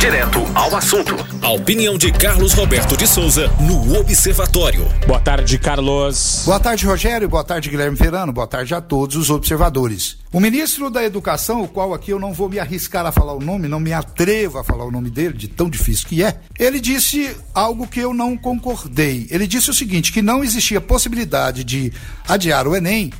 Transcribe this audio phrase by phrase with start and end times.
[0.00, 1.14] Direto ao assunto.
[1.42, 4.86] A opinião de Carlos Roberto de Souza no Observatório.
[5.06, 6.44] Boa tarde, Carlos.
[6.46, 7.28] Boa tarde, Rogério.
[7.28, 8.32] Boa tarde, Guilherme Verano.
[8.32, 10.16] Boa tarde a todos os observadores.
[10.32, 13.40] O ministro da Educação, o qual aqui eu não vou me arriscar a falar o
[13.40, 16.80] nome, não me atrevo a falar o nome dele, de tão difícil que é, ele
[16.80, 19.26] disse algo que eu não concordei.
[19.30, 21.92] Ele disse o seguinte: que não existia possibilidade de
[22.26, 23.12] adiar o Enem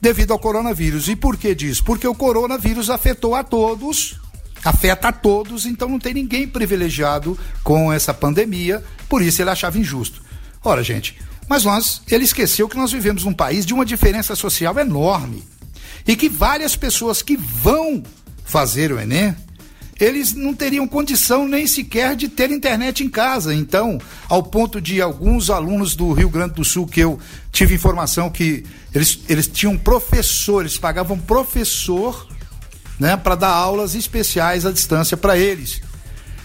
[0.00, 1.08] devido ao coronavírus.
[1.08, 1.82] E por que disso?
[1.82, 4.22] Porque o coronavírus afetou a todos
[4.64, 9.78] afeta a todos, então não tem ninguém privilegiado com essa pandemia, por isso ele achava
[9.78, 10.22] injusto.
[10.62, 11.16] Ora, gente,
[11.48, 15.44] mas nós, ele esqueceu que nós vivemos num país de uma diferença social enorme
[16.06, 18.02] e que várias pessoas que vão
[18.44, 19.34] fazer o Enem,
[19.98, 23.54] eles não teriam condição nem sequer de ter internet em casa.
[23.54, 27.18] Então, ao ponto de alguns alunos do Rio Grande do Sul que eu
[27.52, 32.26] tive informação que eles, eles tinham professores, pagavam professor
[32.98, 35.80] né, para dar aulas especiais à distância para eles.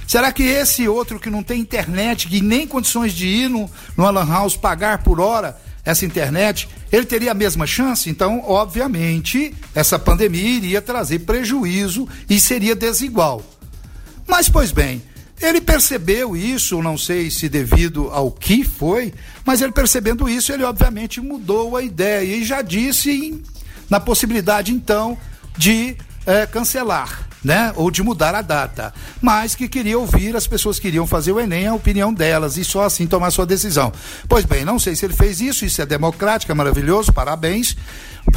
[0.08, 4.06] Será que esse outro que não tem internet, que nem condições de ir no, no
[4.06, 8.10] Alan House pagar por hora essa internet, ele teria a mesma chance?
[8.10, 13.44] Então, obviamente, essa pandemia iria trazer prejuízo e seria desigual.
[14.28, 15.04] Mas, pois bem,
[15.40, 19.14] ele percebeu isso, não sei se devido ao que foi,
[19.46, 23.44] mas ele percebendo isso, ele obviamente mudou a ideia e já disse em,
[23.90, 25.18] na possibilidade, então,
[25.56, 25.96] de
[26.30, 27.28] é, cancelar.
[27.42, 27.72] Né?
[27.78, 28.94] Ou de mudar a data.
[29.22, 32.84] Mas que queria ouvir, as pessoas queriam fazer o Enem, a opinião delas, e só
[32.84, 33.94] assim tomar sua decisão.
[34.28, 37.78] Pois bem, não sei se ele fez isso, isso é democrático, é maravilhoso, parabéns.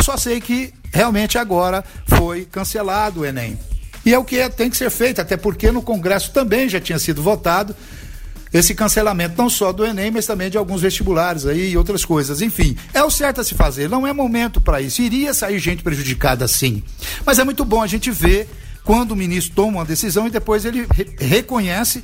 [0.01, 3.59] Só sei que realmente agora foi cancelado o Enem.
[4.07, 6.81] E é o que é, tem que ser feito, até porque no Congresso também já
[6.81, 7.75] tinha sido votado
[8.53, 12.43] esse cancelamento não só do Enem, mas também de alguns vestibulares aí e outras coisas.
[12.43, 15.01] Enfim, é o certo a se fazer, não é momento para isso.
[15.01, 16.83] Iria sair gente prejudicada sim.
[17.25, 18.49] Mas é muito bom a gente ver
[18.85, 22.03] quando o ministro toma uma decisão e depois ele re reconhece,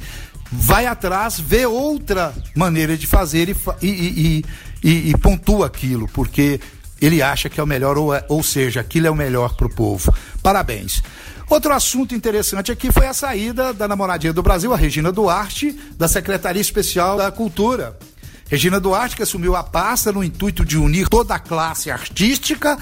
[0.50, 4.44] vai atrás, vê outra maneira de fazer e, e,
[4.82, 6.60] e, e, pontua aquilo, porque
[7.00, 9.66] ele acha que é o melhor, ou, é, ou seja, aquilo é o melhor para
[9.66, 10.12] o povo.
[10.42, 11.02] Parabéns.
[11.48, 16.06] Outro assunto interessante aqui foi a saída da namoradinha do Brasil, a Regina Duarte, da
[16.06, 17.98] Secretaria Especial da Cultura.
[18.50, 22.78] Regina Duarte, que assumiu a pasta no intuito de unir toda a classe artística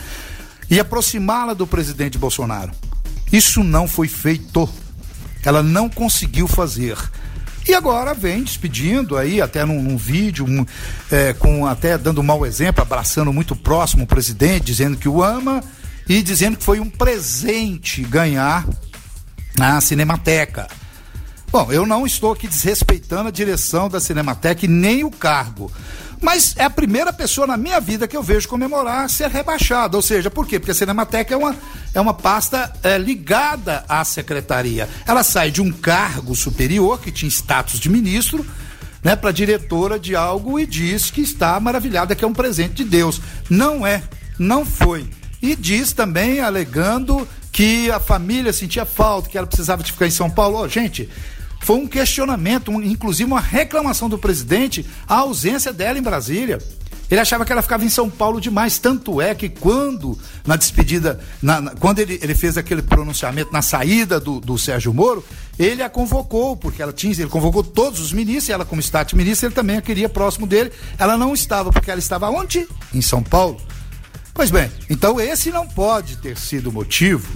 [0.68, 2.72] e aproximá-la do presidente Bolsonaro.
[3.32, 4.68] Isso não foi feito.
[5.44, 6.96] Ela não conseguiu fazer.
[7.68, 10.64] E agora vem despedindo aí, até num, num vídeo, um,
[11.10, 15.22] é, com até dando um mau exemplo, abraçando muito próximo o presidente, dizendo que o
[15.22, 15.62] ama
[16.08, 18.64] e dizendo que foi um presente ganhar
[19.58, 20.68] a Cinemateca.
[21.50, 25.70] Bom, eu não estou aqui desrespeitando a direção da Cinemateca e nem o cargo.
[26.20, 29.96] Mas é a primeira pessoa na minha vida que eu vejo comemorar ser rebaixada.
[29.96, 30.58] Ou seja, por quê?
[30.58, 31.54] Porque a Cinemateca é uma,
[31.94, 34.88] é uma pasta é, ligada à secretaria.
[35.06, 38.46] Ela sai de um cargo superior, que tinha status de ministro,
[39.02, 42.84] né, para diretora de algo e diz que está maravilhada, que é um presente de
[42.84, 43.20] Deus.
[43.48, 44.02] Não é,
[44.38, 45.08] não foi.
[45.40, 50.10] E diz também, alegando que a família sentia falta, que ela precisava de ficar em
[50.10, 50.58] São Paulo.
[50.58, 51.08] Oh, gente,
[51.66, 56.60] foi um questionamento, um, inclusive uma reclamação do presidente, a ausência dela em Brasília.
[57.10, 60.16] Ele achava que ela ficava em São Paulo demais, tanto é que quando,
[60.46, 64.94] na despedida, na, na, quando ele, ele fez aquele pronunciamento na saída do, do Sérgio
[64.94, 65.24] Moro,
[65.58, 69.16] ele a convocou, porque ela tinha, ele convocou todos os ministros, e ela como Estado
[69.16, 70.70] ministro, ele também a queria próximo dele.
[70.96, 72.64] Ela não estava, porque ela estava onde?
[72.94, 73.60] Em São Paulo.
[74.32, 77.28] Pois bem, então esse não pode ter sido o motivo.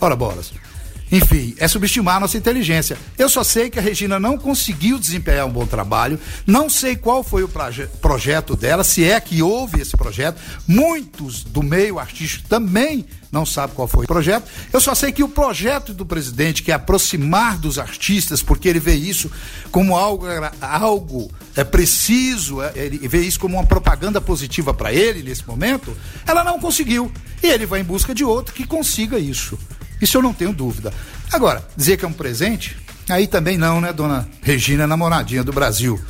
[0.00, 0.65] Ora, bolas.
[1.10, 2.98] Enfim, é subestimar a nossa inteligência.
[3.16, 7.22] Eu só sei que a Regina não conseguiu desempenhar um bom trabalho, não sei qual
[7.22, 10.40] foi o proje projeto dela, se é que houve esse projeto.
[10.66, 14.48] Muitos do meio artístico também não sabem qual foi o projeto.
[14.72, 18.80] Eu só sei que o projeto do presidente, que é aproximar dos artistas, porque ele
[18.80, 19.30] vê isso
[19.70, 20.26] como algo,
[20.60, 25.96] algo é preciso, é, ele vê isso como uma propaganda positiva para ele nesse momento,
[26.26, 27.12] ela não conseguiu.
[27.42, 29.58] E ele vai em busca de outro que consiga isso.
[30.00, 30.92] Isso eu não tenho dúvida.
[31.32, 32.76] Agora, dizer que é um presente,
[33.08, 36.00] aí também não, né, dona Regina, namoradinha do Brasil.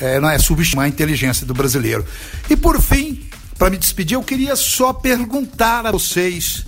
[0.00, 2.04] É, não é subestimar a inteligência do brasileiro.
[2.50, 3.24] E por fim,
[3.58, 6.66] para me despedir, eu queria só perguntar a vocês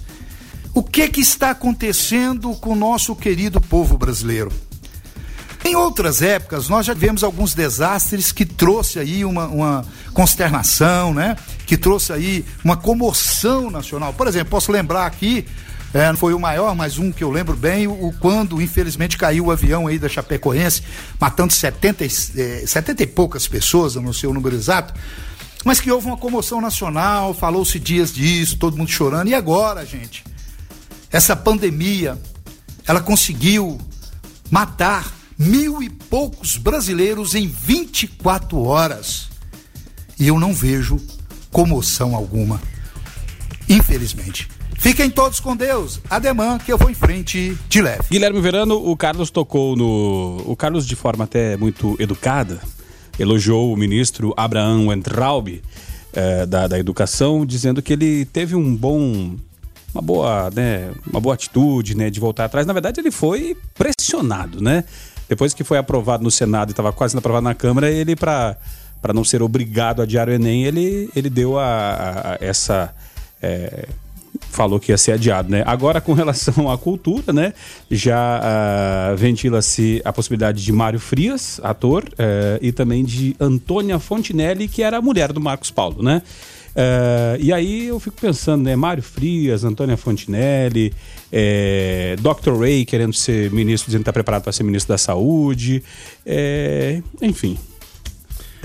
[0.73, 4.53] o que que está acontecendo com o nosso querido povo brasileiro.
[5.65, 11.37] Em outras épocas, nós já tivemos alguns desastres que trouxe aí uma, uma consternação, né?
[11.67, 14.13] Que trouxe aí uma comoção nacional.
[14.13, 15.45] Por exemplo, posso lembrar aqui
[15.95, 19.51] é, foi o maior, mas um que eu lembro bem, o, quando infelizmente caiu o
[19.51, 20.83] avião aí da Chapecoense,
[21.19, 24.93] matando 70, eh, 70 e poucas pessoas, não sei o número exato,
[25.65, 29.29] mas que houve uma comoção nacional, falou-se dias disso, todo mundo chorando.
[29.29, 30.23] E agora, gente?
[31.11, 32.17] Essa pandemia,
[32.87, 33.79] ela conseguiu
[34.51, 39.29] matar mil e poucos brasileiros em 24 horas.
[40.19, 41.01] E eu não vejo
[41.51, 42.61] comoção alguma.
[43.69, 44.49] Infelizmente.
[44.79, 46.01] Fiquem todos com Deus.
[46.09, 48.03] Ademã que eu vou em frente de leve.
[48.11, 50.43] Guilherme Verano, o Carlos tocou no.
[50.47, 52.61] O Carlos, de forma até muito educada,
[53.19, 55.63] elogiou o ministro Abraham Weintraub
[56.13, 59.37] eh, da, da Educação, dizendo que ele teve um bom
[59.97, 62.67] uma boa, né, uma boa atitude, né, de voltar atrás.
[62.67, 64.85] Na verdade, ele foi pressionado, né?
[65.29, 68.57] Depois que foi aprovado no Senado e estava quase sendo aprovado na Câmara, ele para
[69.15, 72.95] não ser obrigado a adiar o Enem, ele ele deu a, a, a essa
[73.43, 73.89] é,
[74.57, 75.63] falou que ia ser adiado, né?
[75.67, 77.53] Agora, com relação à cultura, né?
[77.91, 84.67] Já uh, ventila-se a possibilidade de Mário Frias, ator, uh, e também de Antônia Fontinelli,
[84.67, 86.23] que era a mulher do Marcos Paulo, né?
[86.77, 88.75] Uh, e aí eu fico pensando, né?
[88.75, 90.93] Mário Frias, Antônia Fontinelli,
[91.31, 92.59] é, Dr.
[92.59, 95.83] Ray querendo ser ministro, dizendo que está preparado para ser ministro da Saúde,
[96.25, 97.59] é, enfim.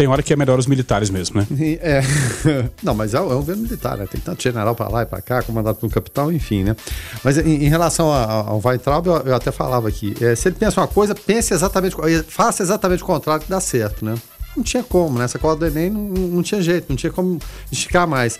[0.01, 1.47] Tem hora que é melhor os militares mesmo, né?
[1.79, 2.01] É.
[2.81, 4.07] Não, mas é, é um governo militar, né?
[4.07, 6.75] Tem tanto general para lá e para cá, comandado por um capitão, enfim, né?
[7.23, 10.81] Mas em, em relação ao Weintraub, eu, eu, até falava aqui, é, se ele pensa
[10.81, 11.95] uma coisa, pense exatamente,
[12.27, 14.15] faça exatamente o contrário que dá certo, né?
[14.57, 15.25] não tinha como, né?
[15.25, 17.39] Essa cola do Enem não, não tinha jeito, não tinha como
[17.71, 18.39] esticar mais.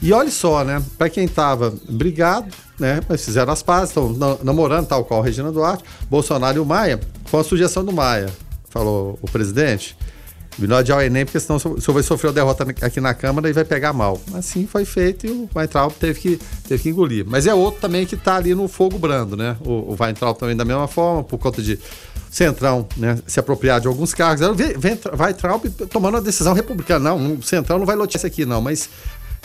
[0.00, 0.82] E olha só, né?
[0.96, 2.48] Para quem tava brigado,
[2.78, 3.00] né?
[3.06, 6.98] Mas fizeram as pazes, estão namorando, tal qual Regina Duarte, Bolsonaro e o Maia.
[7.26, 8.30] Foi uma sugestão do Maia,
[8.70, 9.94] falou o presidente.
[10.58, 13.48] Melhor adiar o Enem, porque senão o senhor vai sofrer uma derrota aqui na Câmara
[13.48, 14.20] e vai pegar mal.
[14.34, 17.24] Assim foi feito e o Weintraub teve que, teve que engolir.
[17.26, 19.56] Mas é outro também que está ali no fogo brando, né?
[19.60, 21.78] O, o Weintraub também da mesma forma, por conta de
[22.30, 24.46] Centrão né, se apropriar de alguns cargos.
[25.38, 27.10] Trump tomando uma decisão republicana.
[27.10, 28.60] Não, o Centrão não vai lotear isso aqui, não.
[28.60, 28.88] Mas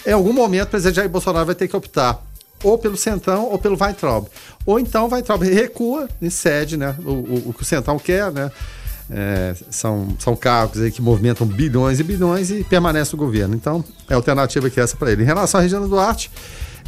[0.06, 2.22] em algum momento o presidente Jair Bolsonaro vai ter que optar
[2.64, 4.28] ou pelo Centrão ou pelo Weintraub.
[4.66, 8.32] Ou então o Weintraub recua e cede né, o, o, o que o Centrão quer,
[8.32, 8.52] né?
[9.10, 13.56] É, são, são cargos aí que movimentam bilhões e bilhões e permanece no governo.
[13.56, 15.24] Então, é a alternativa que é essa para ele.
[15.24, 16.30] Em relação à Regina Duarte,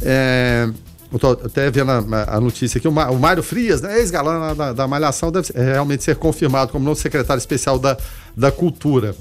[0.02, 0.68] é,
[1.12, 4.72] eu tô até vendo a, a notícia aqui, o, o Mário Frias, né, ex-galã da,
[4.72, 7.96] da, Malhação, deve é, realmente ser confirmado como novo secretário especial da,
[8.36, 9.14] da Cultura.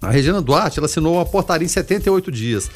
[0.00, 2.70] A Regina Duarte, ela assinou uma portaria em 78 dias.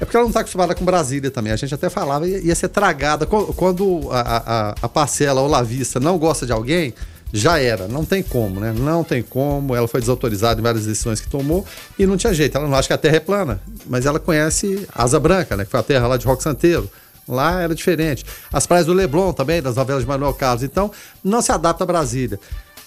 [0.00, 1.52] É porque ela não está acostumada com Brasília também.
[1.52, 3.26] A gente até falava, ia, ia ser tragada.
[3.26, 6.94] Quando a, a, a parcela ou lavista não gosta de alguém,
[7.32, 7.88] já era.
[7.88, 8.72] Não tem como, né?
[8.76, 9.74] Não tem como.
[9.74, 11.64] Ela foi desautorizada em várias decisões que tomou
[11.98, 12.56] e não tinha jeito.
[12.56, 15.64] Ela não acha que a terra é plana, mas ela conhece Asa Branca, né?
[15.64, 16.88] Que foi a terra lá de Roque Santeiro.
[17.26, 18.24] Lá era diferente.
[18.52, 20.62] As praias do Leblon também, das novelas de Manuel Carlos.
[20.62, 20.90] Então,
[21.22, 22.38] não se adapta a Brasília.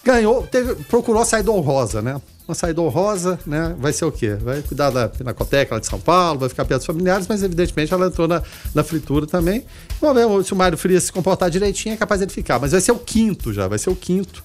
[0.08, 2.22] Ganhou, teve, procurou a saída honrosa, né?
[2.48, 3.76] Uma saída honrosa, né?
[3.78, 4.36] Vai ser o quê?
[4.36, 7.94] Vai cuidar da Pinacoteca lá de São Paulo, vai ficar perto dos familiares, mas evidentemente
[7.94, 8.42] ela entrou na,
[8.74, 9.66] na fritura também.
[10.00, 12.58] Vamos ver se o Mário Frias se comportar direitinho, é capaz de ficar.
[12.58, 14.42] Mas vai ser o quinto já, vai ser o quinto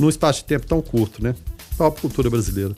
[0.00, 1.36] num espaço de tempo tão curto, né?
[1.76, 2.74] Própria cultura brasileira.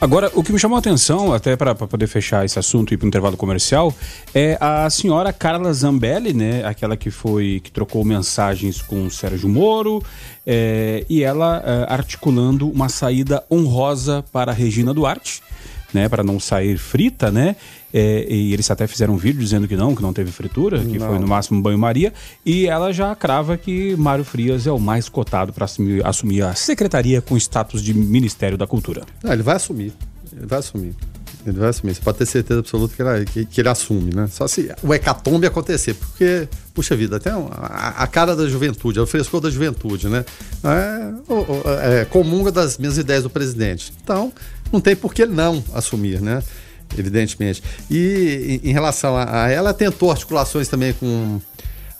[0.00, 2.96] Agora, o que me chamou a atenção, até para poder fechar esse assunto e ir
[2.96, 3.94] para o intervalo comercial,
[4.34, 6.64] é a senhora Carla Zambelli, né?
[6.64, 10.02] Aquela que foi que trocou mensagens com o Sérgio Moro,
[10.46, 15.42] é, e ela é, articulando uma saída honrosa para Regina Duarte,
[15.92, 16.08] né?
[16.08, 17.54] Para não sair frita, né?
[17.92, 20.98] É, e eles até fizeram um vídeo dizendo que não, que não teve fritura, que
[20.98, 21.08] não.
[21.08, 22.12] foi no máximo banho-maria.
[22.44, 26.54] E ela já crava que Mário Frias é o mais cotado para assumir, assumir, a
[26.54, 29.02] secretaria com status de Ministério da Cultura.
[29.22, 29.92] Não, ele vai assumir.
[30.32, 30.94] Ele vai assumir.
[31.46, 31.94] Ele vai assumir.
[31.94, 34.28] Você pode ter certeza absoluta que ele, que, que ele assume, né?
[34.30, 35.94] Só se o hecatombe acontecer.
[35.94, 40.24] Porque, puxa vida, até a, a cara da juventude, é o frescor da juventude, né?
[40.62, 43.92] É, é, comunga das minhas ideias do presidente.
[44.02, 44.32] Então,
[44.70, 46.42] não tem por que não assumir, né?
[46.96, 47.62] Evidentemente.
[47.90, 51.40] E em, relação a, a, ela, tentou articulações também com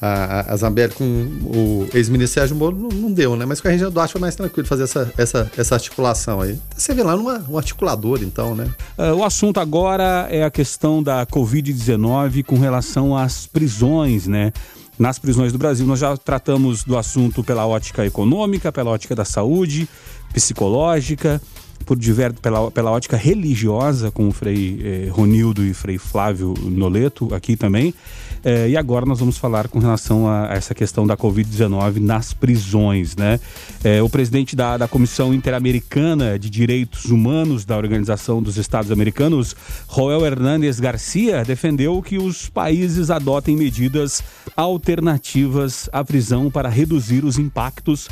[0.00, 3.44] a, a Zambelli, com o ex-ministro Sérgio Moro, não, não, deu, né?
[3.44, 6.58] Mas com a Regina Duarte foi mais tranquilo fazer essa, essa, essa articulação aí.
[6.74, 8.66] Você vê lá numa, um articulador, então, né?
[8.96, 14.52] Uh, o assunto agora é a questão da Covid-19 com relação às prisões, né?
[14.98, 15.86] nas prisões do Brasil.
[15.86, 19.88] Nós já tratamos do assunto pela ótica econômica, pela ótica da saúde,
[20.30, 21.40] psicológica,
[21.84, 27.34] por diverso, pela, pela ótica religiosa, com o Frei eh, Ronildo e Frei Flávio Noleto
[27.34, 27.94] aqui também.
[28.44, 32.32] Eh, e agora nós vamos falar com relação a, a essa questão da Covid-19 nas
[32.32, 33.14] prisões.
[33.16, 33.38] Né?
[33.84, 39.54] Eh, o presidente da, da Comissão Interamericana de Direitos Humanos da Organização dos Estados Americanos,
[39.92, 44.22] Joel Hernández Garcia, defendeu que os países adotem medidas
[44.56, 48.08] alternativas à prisão para reduzir os impactos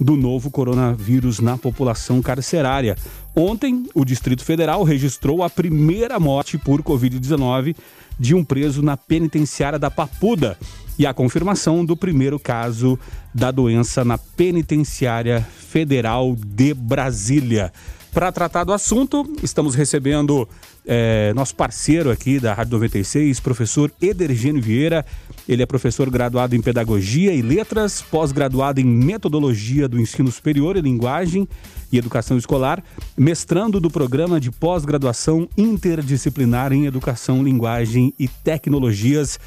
[0.00, 2.96] do novo coronavírus na população carcerária.
[3.34, 7.76] Ontem, o Distrito Federal registrou a primeira morte por Covid-19
[8.18, 10.56] de um preso na penitenciária da Papuda.
[10.98, 12.98] e a confirmação do primeiro caso
[13.32, 17.72] da doença na Penitenciária Federal de Brasília.
[18.18, 20.48] Para tratar do assunto, estamos recebendo
[20.84, 25.06] é, nosso parceiro aqui da Rádio 96, professor Edergênio Vieira.
[25.48, 30.80] Ele é professor graduado em Pedagogia e Letras, pós-graduado em Metodologia do Ensino Superior e
[30.80, 31.48] Linguagem
[31.92, 32.82] e Educação Escolar,
[33.16, 39.38] mestrando do Programa de Pós-Graduação Interdisciplinar em Educação, Linguagem e Tecnologias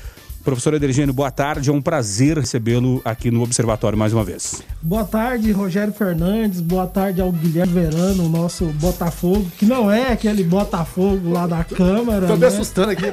[0.43, 1.69] Professor Edergênio, boa tarde.
[1.69, 4.61] É um prazer recebê-lo aqui no Observatório mais uma vez.
[4.81, 6.59] Boa tarde, Rogério Fernandes.
[6.59, 12.25] Boa tarde ao Guilherme Verano, nosso Botafogo, que não é aquele Botafogo lá da Câmara.
[12.27, 12.47] Tô me né?
[12.47, 13.03] assustando aqui.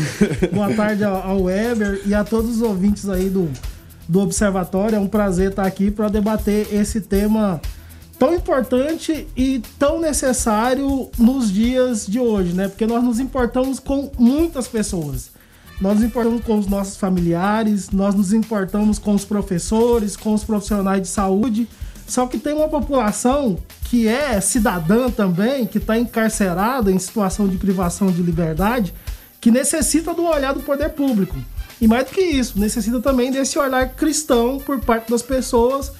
[0.52, 3.50] boa tarde ao Weber e a todos os ouvintes aí do,
[4.08, 4.96] do Observatório.
[4.96, 7.60] É um prazer estar aqui para debater esse tema
[8.18, 12.68] tão importante e tão necessário nos dias de hoje, né?
[12.68, 15.39] Porque nós nos importamos com muitas pessoas.
[15.80, 20.44] Nós nos importamos com os nossos familiares, nós nos importamos com os professores, com os
[20.44, 21.66] profissionais de saúde.
[22.06, 27.56] Só que tem uma população que é cidadã também, que está encarcerada em situação de
[27.56, 28.92] privação de liberdade,
[29.40, 31.36] que necessita do olhar do poder público.
[31.80, 35.92] E mais do que isso, necessita também desse olhar cristão por parte das pessoas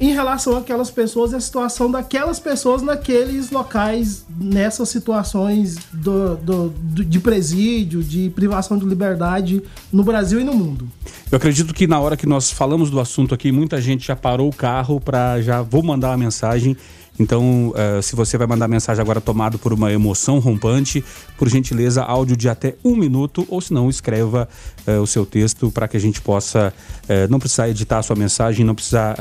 [0.00, 6.68] em relação àquelas pessoas e a situação daquelas pessoas naqueles locais, nessas situações do, do,
[6.68, 10.88] do, de presídio, de privação de liberdade no Brasil e no mundo.
[11.30, 14.48] Eu acredito que na hora que nós falamos do assunto aqui, muita gente já parou
[14.48, 16.76] o carro para já vou mandar uma mensagem
[17.18, 21.04] então, uh, se você vai mandar mensagem agora tomado por uma emoção rompante,
[21.38, 24.48] por gentileza, áudio de até um minuto, ou se não, escreva
[24.86, 28.16] uh, o seu texto para que a gente possa uh, não precisar editar a sua
[28.16, 29.16] mensagem, não precisar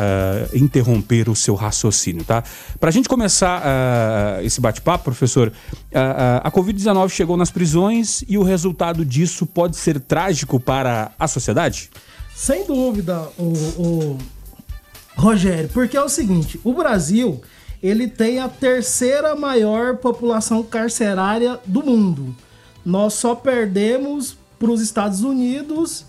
[0.53, 2.43] interromper o seu raciocínio, tá?
[2.79, 5.51] Para a gente começar esse bate-papo, professor,
[5.93, 11.89] a Covid-19 chegou nas prisões e o resultado disso pode ser trágico para a sociedade?
[12.35, 14.17] Sem dúvida, o, o...
[15.15, 17.41] Rogério, porque é o seguinte, o Brasil
[17.83, 22.33] ele tem a terceira maior população carcerária do mundo.
[22.85, 26.05] Nós só perdemos para os Estados Unidos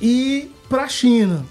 [0.00, 1.44] e para a China,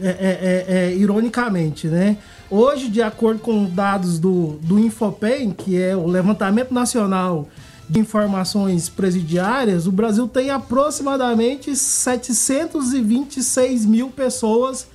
[0.00, 2.16] é, é, é, é, ironicamente, né?
[2.50, 7.48] Hoje, de acordo com dados do, do Infopen, que é o levantamento nacional
[7.88, 14.88] de informações presidiárias, o Brasil tem aproximadamente 726 mil pessoas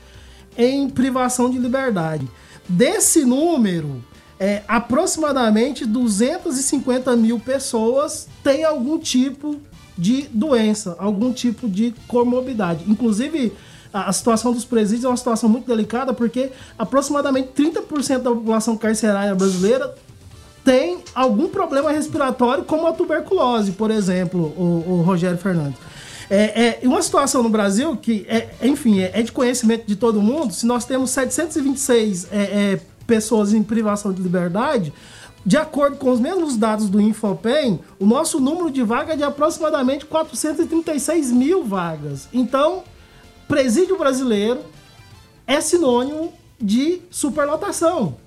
[0.58, 2.28] em privação de liberdade.
[2.68, 4.04] Desse número,
[4.40, 9.60] é, aproximadamente 250 mil pessoas têm algum tipo
[9.98, 12.84] de doença, algum tipo de comorbidade.
[12.88, 13.54] Inclusive,
[13.92, 19.34] a, situação dos presídios é uma situação muito delicada porque aproximadamente 30% da população carcerária
[19.34, 19.96] brasileira
[20.64, 25.80] tem algum problema respiratório, como a tuberculose, por exemplo, o, o Rogério Fernandes.
[26.30, 30.22] É, é, uma situação no Brasil que, é, enfim, é, é, de conhecimento de todo
[30.22, 30.54] mundo.
[30.54, 34.94] Se nós temos 726 é, é pessoas em privação de liberdade,
[35.46, 39.24] de acordo com os mesmos dados do Infopen, o nosso número de vagas é de
[39.24, 42.28] aproximadamente 436 mil vagas.
[42.34, 42.84] Então,
[43.48, 44.60] presídio brasileiro
[45.48, 48.18] é sinônimo de superlotação.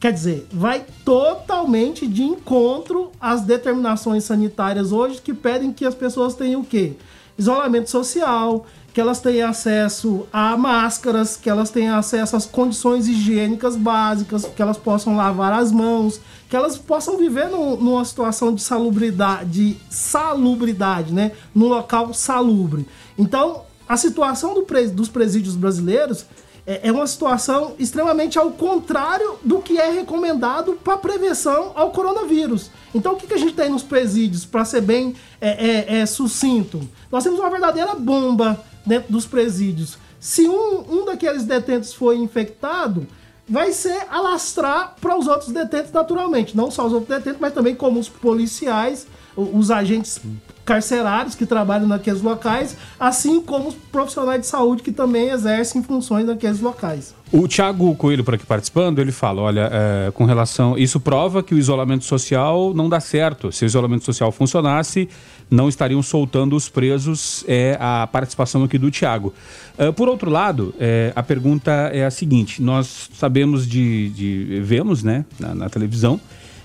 [0.00, 6.34] Quer dizer, vai totalmente de encontro às determinações sanitárias hoje que pedem que as pessoas
[6.34, 6.94] tenham o quê?
[7.36, 13.76] Isolamento social, que elas tenham acesso a máscaras, que elas tenham acesso às condições higiênicas
[13.76, 18.60] básicas, que elas possam lavar as mãos, que elas possam viver no, numa situação de
[18.60, 21.32] salubridade, de salubridade, né?
[21.54, 22.86] No local salubre.
[23.16, 26.26] Então, a situação do dos presídios brasileiros
[26.66, 32.70] é, é uma situação extremamente ao contrário do que é recomendado para prevenção ao coronavírus.
[32.94, 36.06] Então, o que, que a gente tem nos presídios, para ser bem é, é, é,
[36.06, 36.80] sucinto?
[37.10, 39.98] Nós temos uma verdadeira bomba dentro dos presídios.
[40.18, 43.06] Se um, um daqueles detentos for infectado,
[43.48, 46.56] vai ser alastrar para os outros detentos naturalmente.
[46.56, 49.06] Não só os outros detentos, mas também como os policiais,
[49.40, 50.20] os agentes
[50.64, 56.26] carcerários que trabalham naqueles locais, assim como os profissionais de saúde que também exercem funções
[56.26, 57.14] naqueles locais.
[57.32, 60.76] O Tiago Coelho, por aqui participando, ele fala: olha, é, com relação.
[60.76, 63.52] Isso prova que o isolamento social não dá certo.
[63.52, 65.08] Se o isolamento social funcionasse,
[65.50, 67.44] não estariam soltando os presos.
[67.46, 69.32] É a participação aqui do Tiago.
[69.78, 74.10] É, por outro lado, é, a pergunta é a seguinte: nós sabemos de.
[74.10, 76.20] de vemos, né, na, na televisão,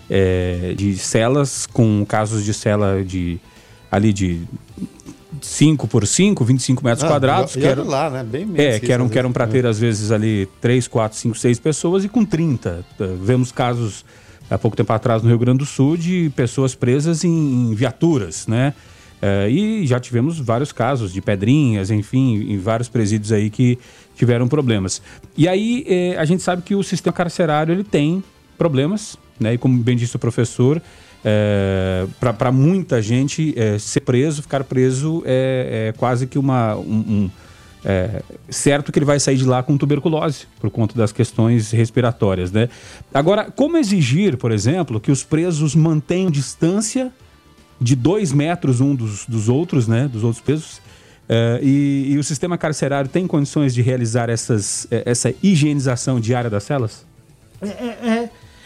[0.09, 3.39] é, de celas com casos de cela de
[3.91, 4.41] ali de
[5.41, 7.55] 5 por 5, 25 metros ah, quadrados.
[7.55, 8.23] E, que eram, lá, né?
[8.23, 11.59] Bem É, que eram, que eram para ter, às vezes, ali 3, 4, 5, 6
[11.59, 12.85] pessoas e com 30.
[13.21, 14.05] Vemos casos
[14.49, 18.47] há pouco tempo atrás no Rio Grande do Sul de pessoas presas em, em viaturas,
[18.47, 18.73] né?
[19.15, 23.79] Uh, e já tivemos vários casos de pedrinhas, enfim, em vários presídios aí que
[24.13, 25.01] tiveram problemas.
[25.37, 28.23] E aí eh, a gente sabe que o sistema carcerário ele tem
[28.57, 29.53] problemas, né?
[29.53, 30.81] E como bem disse o professor,
[31.23, 36.75] é, para muita gente é, ser preso, ficar preso é, é quase que uma.
[36.75, 37.31] Um, um,
[37.87, 42.51] é, certo que ele vai sair de lá com tuberculose, por conta das questões respiratórias.
[42.51, 42.67] Né?
[43.13, 47.13] Agora, como exigir, por exemplo, que os presos mantenham distância
[47.79, 50.07] de dois metros um dos, dos outros, né?
[50.07, 50.81] Dos outros presos.
[51.27, 56.63] É, e, e, o sistema carcerário tem condições de realizar essas, essa higienização diária das
[56.63, 57.05] celas?
[57.61, 58.24] É, é,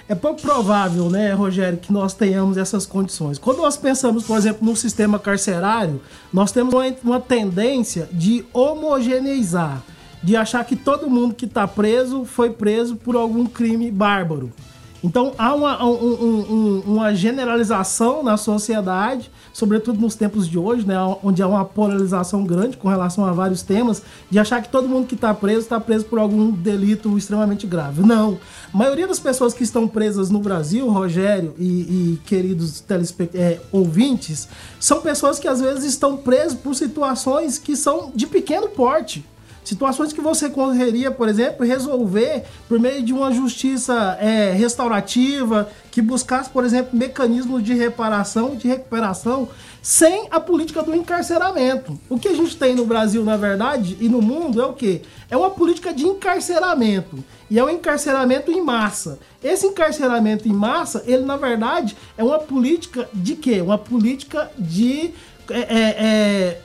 [0.10, 3.38] é pouco provável, né, Rogério, que nós tenhamos essas condições.
[3.38, 6.02] Quando nós pensamos, por exemplo, no sistema carcerário,
[6.34, 9.84] nós temos uma, uma tendência de homogeneizar,
[10.24, 14.52] de achar que todo mundo que está preso foi preso por algum crime bárbaro.
[15.04, 20.96] Então há uma, um, um, uma generalização na sociedade, sobretudo nos tempos de hoje, né,
[21.24, 25.08] onde há uma polarização grande com relação a vários temas, de achar que todo mundo
[25.08, 28.02] que está preso está preso por algum delito extremamente grave.
[28.02, 28.38] Não.
[28.74, 32.84] A maioria das pessoas que estão presas no Brasil, Rogério e, e queridos
[33.34, 34.48] é, ouvintes,
[34.80, 39.26] são pessoas que às vezes estão presas por situações que são de pequeno porte.
[39.70, 46.02] Situações que você correria, por exemplo, resolver por meio de uma justiça é, restaurativa, que
[46.02, 49.48] buscasse, por exemplo, mecanismos de reparação, de recuperação,
[49.80, 52.00] sem a política do encarceramento.
[52.10, 55.04] O que a gente tem no Brasil, na verdade, e no mundo é o quê?
[55.30, 57.24] É uma política de encarceramento.
[57.48, 59.20] E é um encarceramento em massa.
[59.44, 63.62] Esse encarceramento em massa, ele, na verdade, é uma política de quê?
[63.62, 65.14] Uma política de
[65.48, 66.62] é, é, é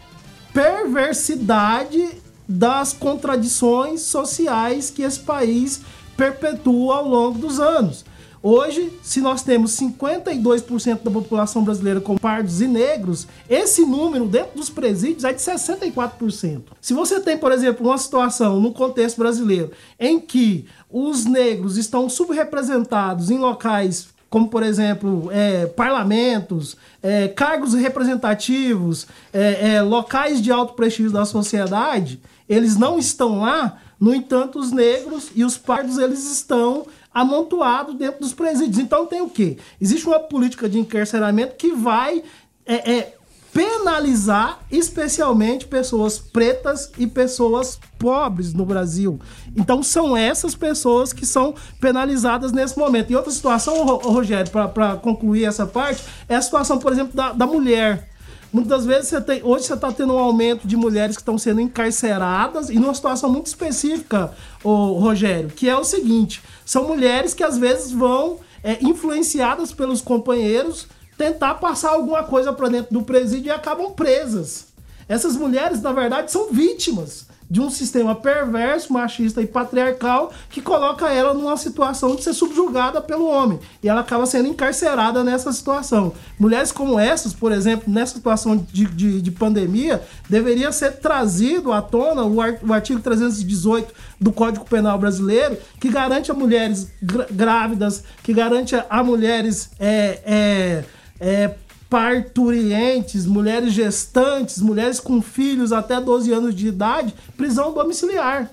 [0.54, 5.80] perversidade das contradições sociais que esse país
[6.16, 8.04] perpetua ao longo dos anos.
[8.46, 14.58] Hoje, se nós temos 52% da população brasileira com pardos e negros, esse número dentro
[14.58, 16.60] dos presídios é de 64%.
[16.78, 22.06] Se você tem, por exemplo, uma situação no contexto brasileiro em que os negros estão
[22.10, 30.50] subrepresentados em locais como por exemplo é, parlamentos, é, cargos representativos, é, é locais de
[30.50, 35.98] alto prestígio da sociedade, eles não estão lá, no entanto, os negros e os pardos
[35.98, 38.78] eles estão amontoados dentro dos presídios.
[38.78, 39.56] Então tem o quê?
[39.80, 42.22] Existe uma política de encarceramento que vai
[42.66, 43.14] é, é,
[43.52, 49.20] penalizar especialmente pessoas pretas e pessoas pobres no Brasil.
[49.56, 53.12] Então são essas pessoas que são penalizadas nesse momento.
[53.12, 57.46] E outra situação, Rogério, para concluir essa parte, é a situação, por exemplo, da, da
[57.46, 58.10] mulher.
[58.54, 59.42] Muitas vezes você tem.
[59.42, 63.28] Hoje você está tendo um aumento de mulheres que estão sendo encarceradas e numa situação
[63.28, 68.78] muito específica, o Rogério, que é o seguinte: são mulheres que às vezes vão é,
[68.80, 70.86] influenciadas pelos companheiros
[71.18, 74.66] tentar passar alguma coisa para dentro do presídio e acabam presas.
[75.08, 81.10] Essas mulheres, na verdade, são vítimas de um sistema perverso, machista e patriarcal que coloca
[81.10, 83.58] ela numa situação de ser subjugada pelo homem.
[83.82, 86.12] E ela acaba sendo encarcerada nessa situação.
[86.38, 91.80] Mulheres como essas, por exemplo, nessa situação de, de, de pandemia, deveria ser trazido à
[91.82, 96.90] tona o, artigo 318 do Código Penal Brasileiro, que garante a mulheres
[97.30, 100.84] grávidas, que garante a mulheres é, é,
[101.20, 101.54] é,
[101.94, 108.50] parturientes, mulheres gestantes, mulheres com filhos até 12 anos de idade, prisão domiciliar.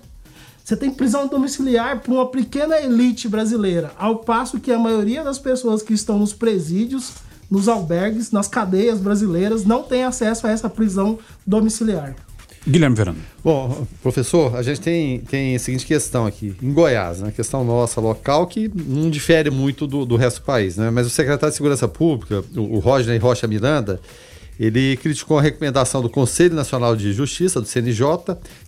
[0.64, 5.40] Você tem prisão domiciliar para uma pequena elite brasileira, ao passo que a maioria das
[5.40, 7.14] pessoas que estão nos presídios,
[7.50, 12.14] nos albergues, nas cadeias brasileiras, não tem acesso a essa prisão domiciliar.
[12.68, 13.18] Guilherme Verano.
[13.44, 16.56] Bom, professor, a gente tem, tem a seguinte questão aqui.
[16.62, 17.32] Em Goiás, né?
[17.36, 20.92] Questão nossa local que não difere muito do, do resto do país, né?
[20.92, 24.00] Mas o secretário de Segurança Pública, o, o Roger Rocha Miranda,
[24.60, 28.06] ele criticou a recomendação do Conselho Nacional de Justiça, do CNJ,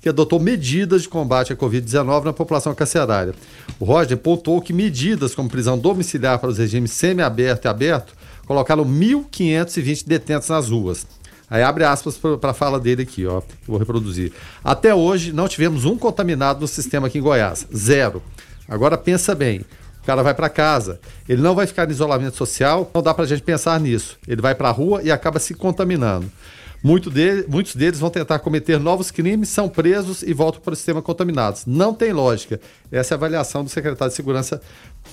[0.01, 3.36] que adotou medidas de combate à Covid-19 na população carcerária.
[3.79, 8.15] O Roger pontuou que medidas como prisão domiciliar para os regimes semi-aberto e aberto
[8.47, 11.06] colocaram 1.520 detentos nas ruas.
[11.54, 13.39] Aí abre aspas para a fala dele aqui, ó.
[13.68, 14.34] Vou reproduzir.
[14.63, 17.68] Até hoje não tivemos um contaminado no sistema aqui em Goiás.
[17.72, 18.24] Zero.
[18.68, 19.60] Agora pensa bem.
[20.02, 23.26] O cara vai para casa, ele não vai ficar em isolamento social, não dá para
[23.26, 24.18] a gente pensar nisso.
[24.28, 26.26] Ele vai para a rua e acaba se contaminando.
[26.84, 30.76] Muito dele, muitos deles vão tentar cometer novos crimes, são presos e voltam para o
[30.76, 31.68] sistema contaminados.
[31.68, 32.60] Não tem lógica.
[32.92, 34.60] Essa é a avaliação do secretário de Segurança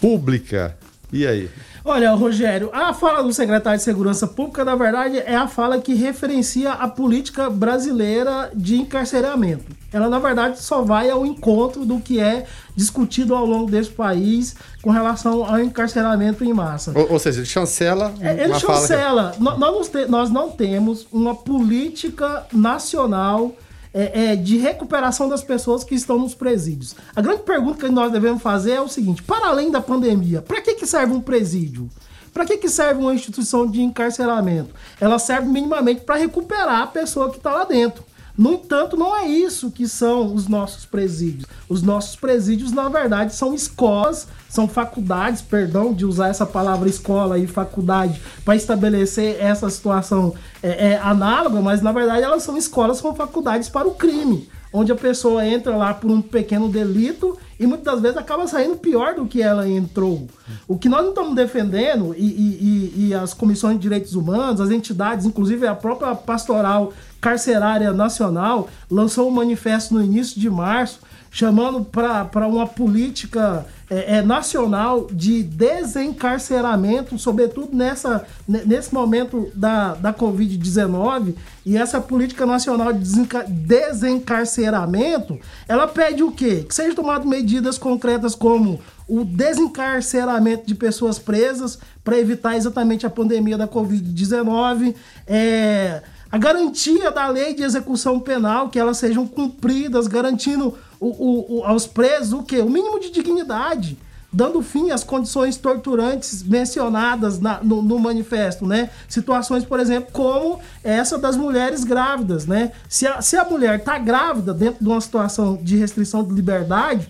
[0.01, 0.75] Pública
[1.13, 1.51] E aí?
[1.85, 5.95] Olha, Rogério, a fala do secretário de Segurança Pública, na verdade, é a fala que
[5.95, 9.65] referencia a política brasileira de encarceramento.
[9.93, 14.55] Ela, na verdade, só vai ao encontro do que é discutido ao longo desse país
[14.83, 16.93] com relação ao encarceramento em massa.
[16.95, 18.15] Ou, ou seja, ele chancela.
[18.21, 19.33] É, ele chancela.
[19.33, 19.43] Que...
[19.43, 23.53] Nós, nós não temos uma política nacional
[23.93, 26.95] é, é, de recuperação das pessoas que estão nos presídios.
[27.15, 30.61] A grande pergunta que nós devemos fazer é o seguinte: para além da pandemia, para
[30.61, 31.89] que, que serve um presídio?
[32.33, 34.75] Para que, que serve uma instituição de encarceramento?
[35.01, 38.05] Ela serve minimamente para recuperar a pessoa que está lá dentro.
[38.41, 41.45] No entanto, não é isso que são os nossos presídios.
[41.69, 47.39] Os nossos presídios, na verdade, são escolas, são faculdades, perdão de usar essa palavra escola
[47.39, 52.97] e faculdade para estabelecer essa situação é, é, análoga, mas na verdade elas são escolas,
[52.97, 57.67] são faculdades para o crime onde a pessoa entra lá por um pequeno delito e
[57.67, 60.27] muitas vezes acaba saindo pior do que ela entrou.
[60.67, 64.71] O que nós não estamos defendendo, e, e, e, as comissões de direitos humanos, as
[64.71, 71.85] entidades, inclusive a própria pastoral carcerária nacional, lançou um manifesto no início de março chamando
[71.85, 81.35] para uma política é, é, nacional de desencarceramento, sobretudo nessa, nesse momento da, da Covid-19.
[81.65, 83.05] E essa política nacional de
[83.49, 85.39] desencarceramento,
[85.69, 86.65] ela pede o quê?
[86.69, 93.11] Que sejam tomadas medidas concretas como o desencarceramento de pessoas presas para evitar exatamente a
[93.11, 94.95] pandemia da Covid-19.
[95.27, 101.59] É, a garantia da lei de execução penal, que elas sejam cumpridas, garantindo o, o,
[101.59, 102.59] o, aos presos o quê?
[102.59, 103.99] O mínimo de dignidade,
[104.33, 108.91] dando fim às condições torturantes mencionadas na, no, no, manifesto, né?
[109.09, 112.71] Situações, por exemplo, como essa das mulheres grávidas, né?
[112.89, 117.09] Se a, se a mulher está grávida dentro de uma situação de restrição de liberdade,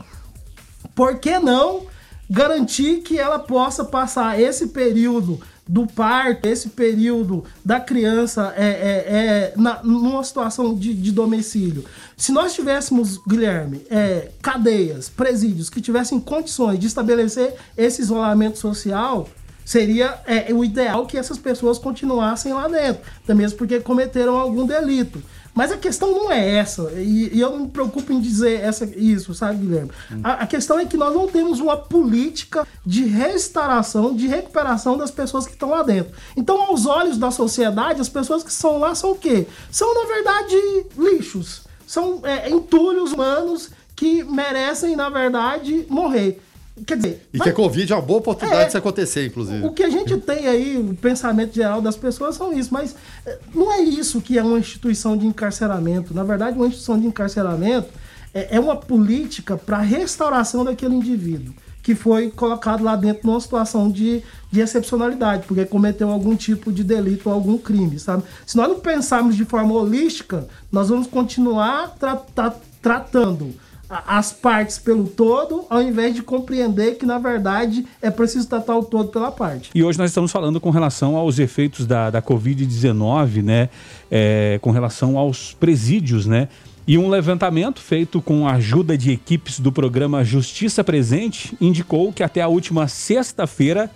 [0.94, 1.83] por que não
[2.30, 8.72] garantir que ela possa passar esse período do parto, esse período da criança é, é,
[8.72, 11.85] é na, numa situação de, de, domicílio.
[12.16, 19.28] Se nós tivéssemos, Guilherme, é, cadeias, presídios que tivessem condições de estabelecer esse isolamento social,
[19.64, 24.66] seria é, o ideal que essas pessoas continuassem lá dentro, até mesmo porque cometeram algum
[24.66, 25.22] delito.
[25.54, 28.84] Mas a questão não é essa, e, e eu não me preocupo em dizer essa,
[28.84, 29.90] isso, sabe, Guilherme?
[30.10, 30.20] Hum.
[30.22, 35.10] A, a, questão é que nós não temos uma política de restauração, de recuperação das
[35.10, 36.12] pessoas que estão lá dentro.
[36.36, 39.46] Então, aos olhos da sociedade, as pessoas que são lá são o quê?
[39.70, 40.56] São, na verdade,
[40.96, 41.62] lixos.
[41.86, 46.40] São é, entulhos humanos que merecem, na verdade, morrer.
[46.87, 47.29] Quer dizer.
[47.33, 49.66] E mas, que a Covid é uma boa oportunidade é, de isso acontecer, inclusive.
[49.66, 52.95] O que a gente tem aí, o pensamento geral das pessoas são isso, mas
[53.27, 56.14] eh, não é isso que é uma instituição de encarceramento.
[56.14, 57.88] Na verdade, uma instituição de encarceramento
[58.33, 63.40] é, é uma política para a restauração daquele indivíduo que foi colocado lá dentro numa
[63.40, 68.23] situação de, de excepcionalidade, porque cometeu algum tipo de delito ou algum crime, sabe?
[68.47, 73.55] Se nós não pensarmos de forma holística, nós vamos continuar tra tra tratando
[73.90, 78.85] as partes pelo todo, ao invés de compreender que, na verdade, é preciso tratar o
[78.85, 79.70] todo pela parte.
[79.74, 83.68] E hoje nós estamos falando com relação aos efeitos da, da Covid-19, né?
[84.09, 86.48] É, com relação aos presídios, né?
[86.87, 92.22] E um levantamento feito com a ajuda de equipes do programa Justiça Presente indicou que
[92.22, 93.90] até a última sexta-feira,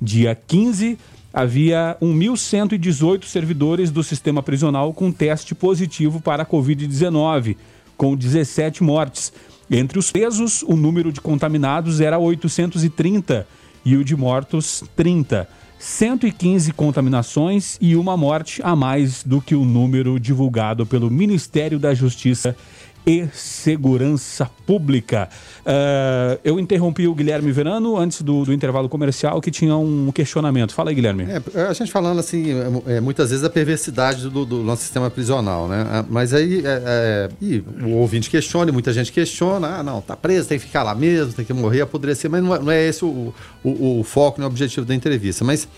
[0.00, 0.98] dia 15,
[1.32, 7.56] havia 1.118 servidores do sistema prisional com teste positivo para a Covid-19
[7.96, 9.32] com 17 mortes.
[9.70, 13.46] Entre os presos, o número de contaminados era 830
[13.84, 15.48] e o de mortos 30.
[15.78, 21.92] 115 contaminações e uma morte a mais do que o número divulgado pelo Ministério da
[21.92, 22.56] Justiça
[23.06, 25.28] e Segurança Pública.
[25.60, 30.72] Uh, eu interrompi o Guilherme Verano antes do, do, intervalo comercial que tinha um questionamento.
[30.72, 31.26] Fala aí, Guilherme.
[31.54, 32.52] É, a gente falando assim,
[32.86, 35.86] é, é muitas vezes a perversidade do, do, nosso sistema prisional, né?
[35.88, 40.48] Ah, mas aí é, é, o ouvinte questiona, muita gente questiona, ah, não, tá preso,
[40.48, 43.04] tem que ficar lá mesmo, tem que morrer, apodrecer, mas não é, não é esse
[43.04, 45.44] o, o, o foco, o objetivo da entrevista.
[45.44, 45.68] Mas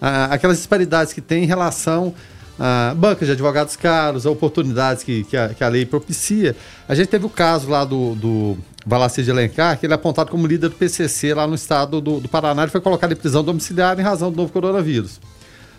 [0.00, 2.14] ah, aquelas disparidades que tem em relação
[2.58, 6.54] a bancas de advogados caros, oportunidades que, que, a, que a lei propicia.
[6.88, 10.30] A gente teve o caso lá do, do Valacir de Alencar, que ele é apontado
[10.30, 13.42] como líder do PCC lá no estado do, do Paraná, e foi colocado em prisão
[13.42, 15.20] domiciliar em razão do novo coronavírus.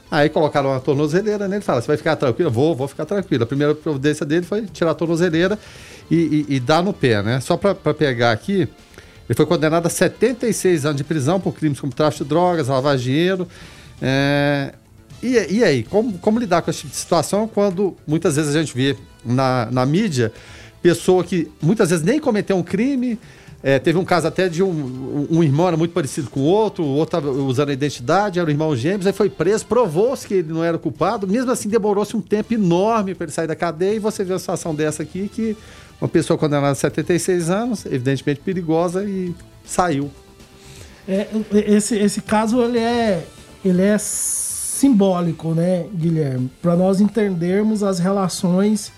[0.10, 2.52] Aí colocaram uma tornozeleira nele e fala: Você vai ficar tranquilo?
[2.52, 3.44] Vou, vou ficar tranquilo.
[3.44, 5.58] A primeira providência dele foi tirar a tornozeleira
[6.12, 7.40] e, e, e dar no pé, né?
[7.40, 8.68] Só para pegar aqui,
[9.28, 13.04] ele foi condenado a 76 anos de prisão por crimes como tráfico de drogas, de
[13.04, 13.48] dinheiro.
[14.00, 14.74] É,
[15.26, 18.76] e, e aí, como, como lidar com essa tipo situação quando muitas vezes a gente
[18.76, 20.32] vê na, na mídia
[20.82, 23.18] pessoa que muitas vezes nem cometeu um crime,
[23.64, 26.84] É, teve um caso até de um, um irmão era muito parecido com o outro,
[26.84, 30.36] o outro estava usando a identidade, era o irmão gêmeos, aí foi preso, provou-se que
[30.36, 33.96] ele não era culpado, mesmo assim demorou-se um tempo enorme para ele sair da cadeia,
[33.96, 35.58] e você vê uma situação dessa aqui, que
[36.00, 39.34] uma pessoa condenada a 76 anos, evidentemente perigosa, e
[39.66, 40.12] saiu.
[41.08, 43.26] É, esse, esse caso, ele é,
[43.64, 43.98] ele é
[44.86, 46.50] simbólico, né, Guilherme?
[46.62, 48.92] Para nós entendermos as relações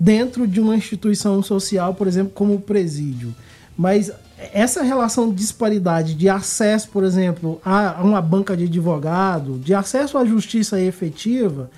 [0.00, 3.34] dentro de uma instituição social, por exemplo, como o presídio.
[3.76, 4.10] Mas
[4.52, 10.16] essa relação de disparidade de acesso, por exemplo, a uma banca de advogado, de acesso
[10.16, 11.70] à justiça efetiva,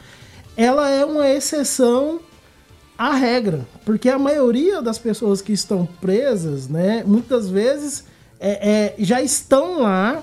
[0.57, 2.21] ela é uma exceção
[2.97, 8.05] à regra, porque a maioria das pessoas que estão presas, né, muitas vezes
[8.39, 10.23] é, é, já estão lá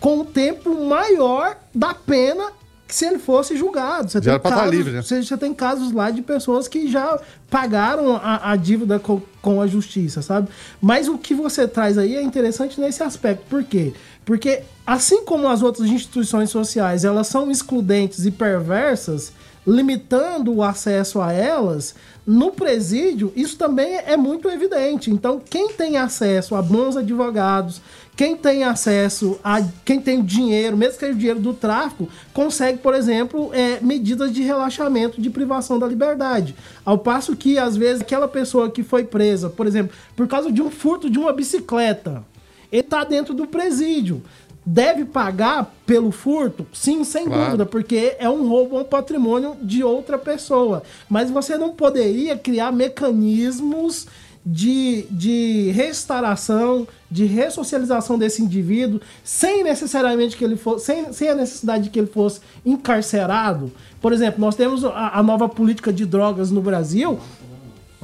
[0.00, 2.52] com um tempo maior da pena
[2.90, 4.10] que se ele fosse julgado.
[4.10, 5.02] Você Já tem estar casos, livre, né?
[5.02, 9.62] Você já tem casos lá de pessoas que já pagaram a, a dívida com, com
[9.62, 10.48] a justiça, sabe?
[10.80, 13.44] Mas o que você traz aí é interessante nesse aspecto.
[13.48, 13.92] Por quê?
[14.24, 19.32] Porque assim como as outras instituições sociais, elas são excludentes e perversas,
[19.64, 21.94] limitando o acesso a elas,
[22.26, 25.10] no presídio isso também é muito evidente.
[25.10, 27.80] Então, quem tem acesso a bons advogados,
[28.20, 32.76] quem tem acesso a quem tem dinheiro, mesmo que seja o dinheiro do tráfico, consegue,
[32.76, 36.54] por exemplo, é, medidas de relaxamento de privação da liberdade.
[36.84, 40.60] Ao passo que, às vezes, aquela pessoa que foi presa, por exemplo, por causa de
[40.60, 42.22] um furto de uma bicicleta,
[42.70, 44.22] ele está dentro do presídio.
[44.66, 46.66] Deve pagar pelo furto?
[46.74, 47.44] Sim, sem Claro.
[47.44, 50.82] dúvida, porque é um roubo ao patrimônio de outra pessoa.
[51.08, 54.06] Mas você não poderia criar mecanismos
[54.44, 61.34] de, de restauração, de ressocialização desse indivíduo, sem necessariamente que ele fosse, sem, sem a
[61.34, 63.70] necessidade de que ele fosse encarcerado.
[64.00, 67.18] Por exemplo, nós temos a, a nova política de drogas no Brasil,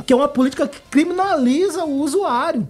[0.04, 2.68] que é uma política que criminaliza o usuário,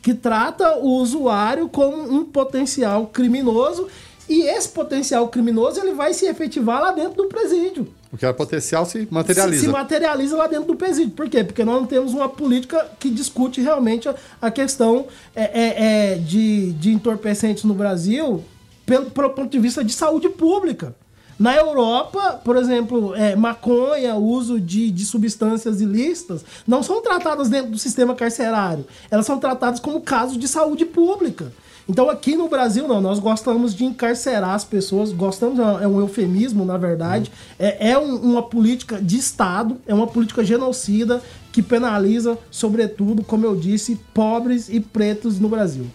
[0.00, 3.88] que trata o usuário como um potencial criminoso
[4.28, 7.88] e esse potencial criminoso ele vai se efetivar lá dentro do presídio.
[8.12, 9.62] O potencial se Se, materializa.
[9.62, 11.10] se materializa lá dentro do presídio.
[11.10, 11.44] Por quê?
[11.44, 16.14] Porque nós não temos uma política que discute realmente a, a questão é, é, é,
[16.16, 18.42] de, de entorpecentes no Brasil
[18.86, 20.94] pelo, pelo ponto de vista de saúde pública.
[21.38, 27.70] Na Europa, por exemplo, é, maconha, uso de, de substâncias ilícitas, não são tratadas dentro
[27.70, 28.84] do sistema carcerário.
[29.08, 31.52] Elas são tratadas como casos de saúde pública.
[31.88, 36.64] Então aqui no Brasil não, nós gostamos de encarcerar as pessoas, gostamos, é um eufemismo
[36.64, 42.36] na verdade, é, é um- uma política de Estado, é uma política genocida que penaliza,
[42.50, 45.86] sobretudo, como eu disse, pobres e pretos no Brasil.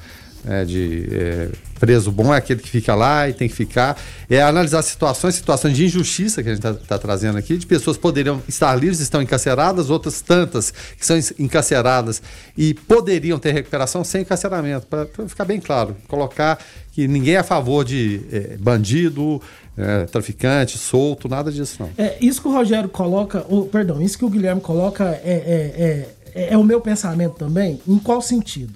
[0.47, 3.99] É, de preso bom é aquele que fica lá e tem que ficar.
[4.29, 8.43] É analisar situações, situações de injustiça que a gente está trazendo aqui, de pessoas poderiam
[8.49, 12.21] estar livres, estão encarceradas, outras tantas que são en- encarceradas
[12.57, 14.87] e poderiam ter recuperação sem encarceramento.
[14.87, 16.59] Para ficar bem claro, colocar
[16.93, 19.41] que ninguém é a favor de é, bandido,
[19.77, 21.91] é, traficante, solto, nada disso não.
[21.97, 26.35] É, isso que o Rogério coloca, o, perdão, isso que o Guilherme coloca é, é,
[26.35, 27.81] é, é o meu pensamento também.
[27.87, 28.75] Em qual sentido?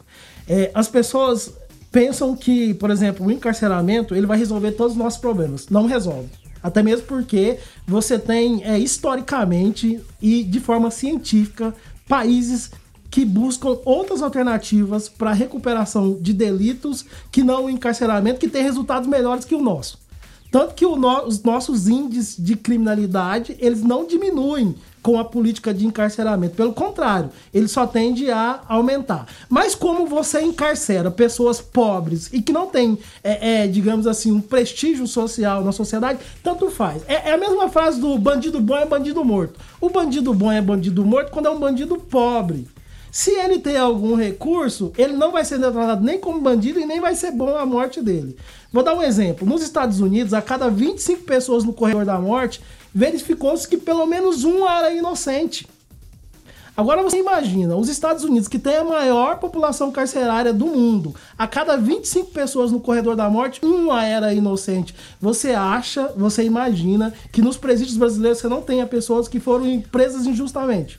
[0.48, 1.52] É, as pessoas
[1.92, 5.68] pensam que, por exemplo, o encarceramento ele vai resolver todos os nossos problemas.
[5.68, 6.28] Não resolve.
[6.62, 11.74] Até mesmo porque você tem, é, historicamente e de forma científica,
[12.08, 12.70] países
[13.10, 19.06] que buscam outras alternativas para recuperação de delitos que não o encarceramento, que tem resultados
[19.08, 19.98] melhores que o nosso.
[20.50, 25.74] Tanto que o no- os nossos índices de criminalidade, eles não diminuem com a política
[25.74, 26.54] de encarceramento.
[26.54, 29.26] Pelo contrário, ele só tende a aumentar.
[29.48, 34.40] Mas como você encarcera pessoas pobres e que não têm, é, é, digamos assim, um
[34.40, 37.02] prestígio social na sociedade, tanto faz.
[37.08, 39.58] É, é, a mesma frase do bandido bom é bandido morto.
[39.80, 42.68] O bandido bom é bandido morto quando é um bandido pobre.
[43.10, 46.98] Se ele tem algum recurso, ele não vai ser tratado nem como bandido e nem
[46.98, 48.34] vai ser bom a morte dele.
[48.72, 49.46] Vou dar um exemplo.
[49.46, 52.62] Nos Estados Unidos, a cada 25 pessoas no corredor da morte,
[52.94, 55.66] verificou-se que pelo menos um era inocente.
[56.74, 61.46] Agora você imagina, os Estados Unidos, que tem a maior população carcerária do mundo, a
[61.46, 64.94] cada 25 pessoas no corredor da morte, uma era inocente.
[65.20, 70.24] Você acha, você imagina que nos presídios brasileiros você não tenha pessoas que foram presas
[70.24, 70.98] injustamente.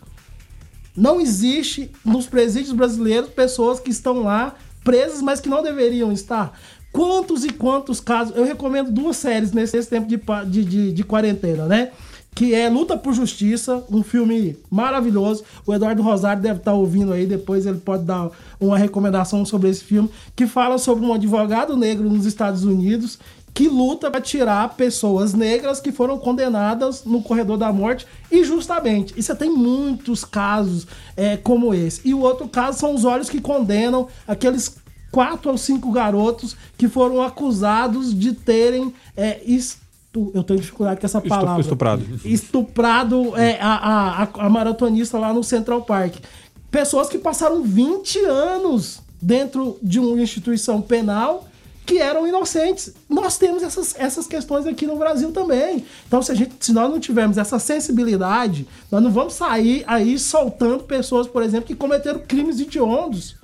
[0.95, 6.59] Não existe nos presídios brasileiros pessoas que estão lá presas, mas que não deveriam estar.
[6.93, 8.35] Quantos e quantos casos.
[8.37, 11.91] Eu recomendo duas séries nesse, nesse tempo de, de, de, de quarentena, né?
[12.35, 15.43] que é Luta por Justiça, um filme maravilhoso.
[15.65, 19.83] O Eduardo Rosário deve estar ouvindo aí, depois ele pode dar uma recomendação sobre esse
[19.83, 23.19] filme, que fala sobre um advogado negro nos Estados Unidos
[23.53, 29.13] que luta para tirar pessoas negras que foram condenadas no corredor da morte injustamente.
[29.15, 32.01] E você tem muitos casos é, como esse.
[32.03, 34.75] E o outro caso são os olhos que condenam aqueles
[35.13, 39.39] quatro ou cinco garotos que foram acusados de terem é,
[40.33, 41.61] eu tenho dificuldade com essa palavra.
[41.61, 42.05] Estuprado.
[42.23, 46.15] Estuprado é, a, a, a maratonista lá no Central Park.
[46.69, 51.47] Pessoas que passaram 20 anos dentro de uma instituição penal
[51.85, 52.93] que eram inocentes.
[53.09, 55.83] Nós temos essas, essas questões aqui no Brasil também.
[56.07, 60.17] Então, se, a gente, se nós não tivermos essa sensibilidade, nós não vamos sair aí
[60.17, 63.35] soltando pessoas, por exemplo, que cometeram crimes hediondos.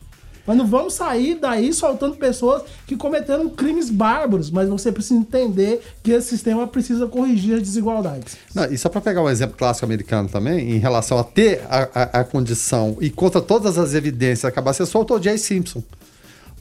[0.50, 5.80] Nós não vamos sair daí soltando pessoas que cometeram crimes bárbaros, mas você precisa entender
[6.02, 8.36] que esse sistema precisa corrigir as desigualdades.
[8.56, 11.88] Não, e só para pegar um exemplo clássico americano também, em relação a ter a,
[11.94, 15.84] a, a condição e contra todas as evidências acabar, você soltou o Jay Simpson.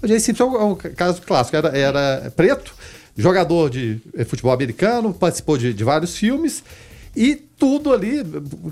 [0.02, 2.74] O Jay Simpson é um caso clássico, era, era preto,
[3.16, 6.62] jogador de eh, futebol americano, participou de, de vários filmes
[7.16, 8.22] e tudo ali.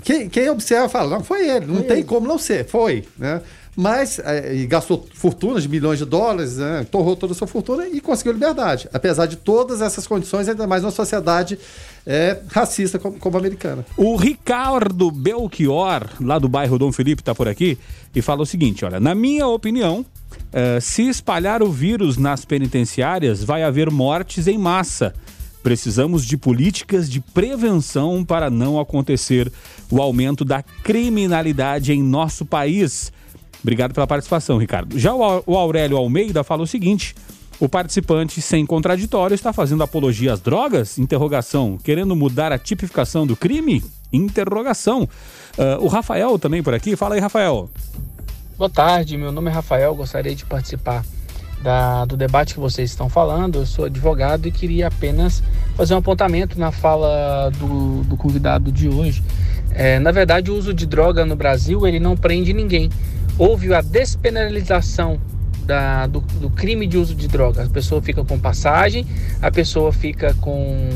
[0.03, 2.05] Quem, quem observa fala, não, foi ele, não foi tem ele.
[2.05, 3.41] como não ser, foi, né?
[3.79, 6.83] Mas é, gastou fortunas de milhões de dólares, né?
[6.89, 8.89] torrou toda a sua fortuna e conseguiu liberdade.
[8.91, 11.59] Apesar de todas essas condições, ainda mais numa sociedade
[12.03, 13.85] é, racista como, como a americana.
[13.95, 17.77] O Ricardo Belchior, lá do bairro Dom Felipe, está por aqui
[18.15, 20.03] e fala o seguinte: olha, na minha opinião,
[20.47, 25.13] Uh, se espalhar o vírus nas penitenciárias, vai haver mortes em massa.
[25.61, 29.51] Precisamos de políticas de prevenção para não acontecer
[29.91, 33.11] o aumento da criminalidade em nosso país.
[33.67, 34.97] Obrigado pela participação, Ricardo.
[34.97, 37.13] Já o Aurélio Almeida fala o seguinte:
[37.59, 40.97] o participante sem contraditório está fazendo apologia às drogas?
[40.97, 41.77] Interrogação.
[41.83, 43.83] Querendo mudar a tipificação do crime?
[44.11, 45.03] Interrogação.
[45.03, 46.95] Uh, o Rafael também por aqui.
[46.95, 47.69] Fala aí, Rafael.
[48.57, 51.03] Boa tarde, meu nome é Rafael, gostaria de participar
[51.61, 53.59] da, do debate que vocês estão falando.
[53.59, 55.43] Eu sou advogado e queria apenas
[55.75, 59.21] fazer um apontamento na fala do, do convidado de hoje.
[59.71, 62.89] É, na verdade, o uso de droga no Brasil ele não prende ninguém.
[63.37, 65.19] Houve a despenalização
[65.65, 67.63] da, do, do crime de uso de droga.
[67.63, 69.05] A pessoa fica com passagem,
[69.41, 70.89] a pessoa fica com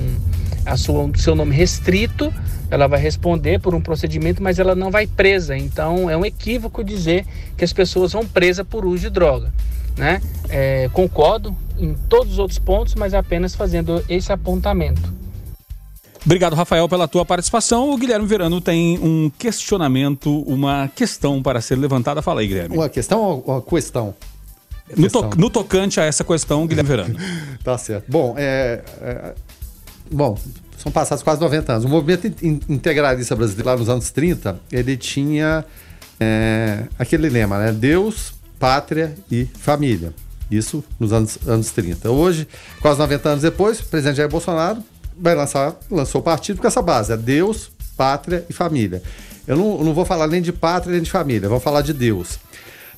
[0.66, 2.34] a sua, seu nome restrito
[2.72, 5.58] ela vai responder por um procedimento, mas ela não vai presa.
[5.58, 7.26] Então é um equívoco dizer
[7.58, 9.54] que as pessoas vão presas por uso de droga.
[9.98, 10.22] Né?
[10.48, 15.14] É, concordo em todos os outros pontos, mas apenas fazendo esse apontamento.
[16.26, 17.92] Obrigado, Rafael, pela tua participação.
[17.92, 22.22] O Guilherme Verano tem um questionamento, uma questão para ser levantada.
[22.22, 22.76] Fala aí, Guilherme.
[22.76, 24.14] Uma questão ou uma questão?
[24.96, 27.16] No, to, no, tocante a essa questão, Guilherme Verano.
[27.64, 28.06] tá certo.
[28.08, 29.34] Bom, é, é,
[30.12, 30.38] bom,
[30.78, 31.86] são passados quase 90 anos.
[31.86, 32.28] O movimento
[32.70, 35.66] integralista brasileiro, lá nos anos 30, ele tinha
[36.20, 37.72] é, aquele lema, né?
[37.72, 40.14] Deus, pátria e família.
[40.52, 42.12] Isso nos anos, anos 30.
[42.12, 42.48] Hoje,
[42.80, 44.84] quase 90 anos depois, o presidente Jair Bolsonaro
[45.22, 49.02] vai lançar, lançou o partido com essa base: é Deus, pátria e família.
[49.48, 52.40] Eu não, não vou falar nem de pátria nem de família, vou falar de Deus.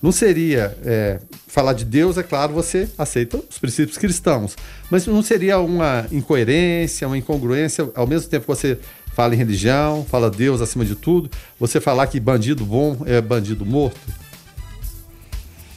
[0.02, 4.56] Não seria é, falar de Deus, é claro, você aceita os princípios cristãos,
[4.92, 8.78] mas não seria uma incoerência, uma incongruência, ao mesmo tempo que você
[9.14, 13.66] fala em religião, fala Deus acima de tudo, você falar que bandido bom é bandido
[13.66, 13.98] morto?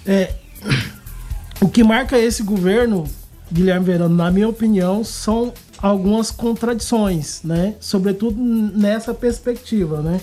[0.05, 0.35] É,
[1.61, 3.09] o que marca esse governo,
[3.53, 7.75] Guilherme Verano, na minha opinião, são algumas contradições, né?
[7.81, 10.21] Sobretudo nessa perspectiva, né?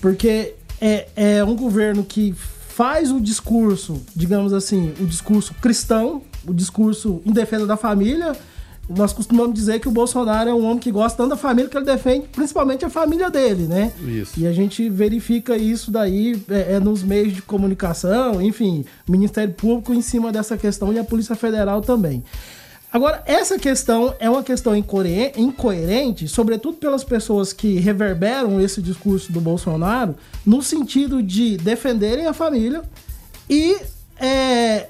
[0.00, 2.34] Porque é, é um governo que
[2.68, 8.32] faz o discurso, digamos assim, o discurso cristão, o discurso em defesa da família,
[8.88, 11.76] nós costumamos dizer que o Bolsonaro é um homem que gosta tanto da família que
[11.76, 13.92] ele defende, principalmente a família dele, né?
[14.00, 14.40] Isso.
[14.40, 19.94] E a gente verifica isso daí é, é nos meios de comunicação, enfim, Ministério Público
[19.94, 22.24] em cima dessa questão e a Polícia Federal também.
[22.92, 29.40] Agora, essa questão é uma questão incoerente, sobretudo pelas pessoas que reverberam esse discurso do
[29.40, 32.82] Bolsonaro, no sentido de defenderem a família
[33.48, 33.76] e
[34.16, 34.88] é,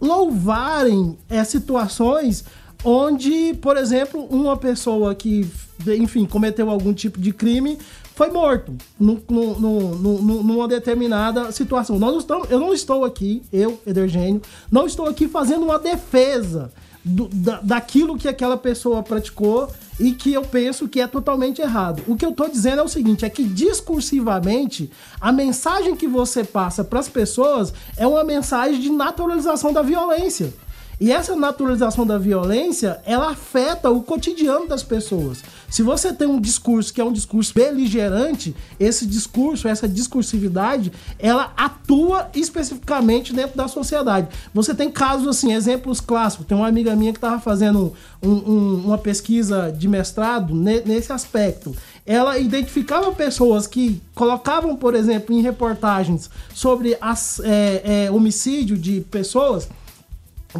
[0.00, 2.42] louvarem é, situações
[2.86, 5.50] onde, por exemplo, uma pessoa que,
[5.98, 7.76] enfim, cometeu algum tipo de crime
[8.14, 11.98] foi morto no, no, no, numa determinada situação.
[11.98, 16.70] Nós estamos, eu não estou aqui, eu, Edergênio, não estou aqui fazendo uma defesa
[17.04, 19.68] do, da, daquilo que aquela pessoa praticou
[19.98, 22.04] e que eu penso que é totalmente errado.
[22.06, 26.44] O que eu estou dizendo é o seguinte: é que discursivamente a mensagem que você
[26.44, 30.54] passa para as pessoas é uma mensagem de naturalização da violência.
[30.98, 35.42] E essa naturalização da violência, ela afeta o cotidiano das pessoas.
[35.68, 41.52] Se você tem um discurso que é um discurso beligerante, esse discurso, essa discursividade, ela
[41.54, 44.28] atua especificamente dentro da sociedade.
[44.54, 46.46] Você tem casos assim, exemplos clássicos.
[46.46, 47.92] Tem uma amiga minha que estava fazendo
[48.22, 51.76] um, um, uma pesquisa de mestrado nesse aspecto.
[52.06, 59.02] Ela identificava pessoas que colocavam, por exemplo, em reportagens sobre as, é, é, homicídio de
[59.10, 59.68] pessoas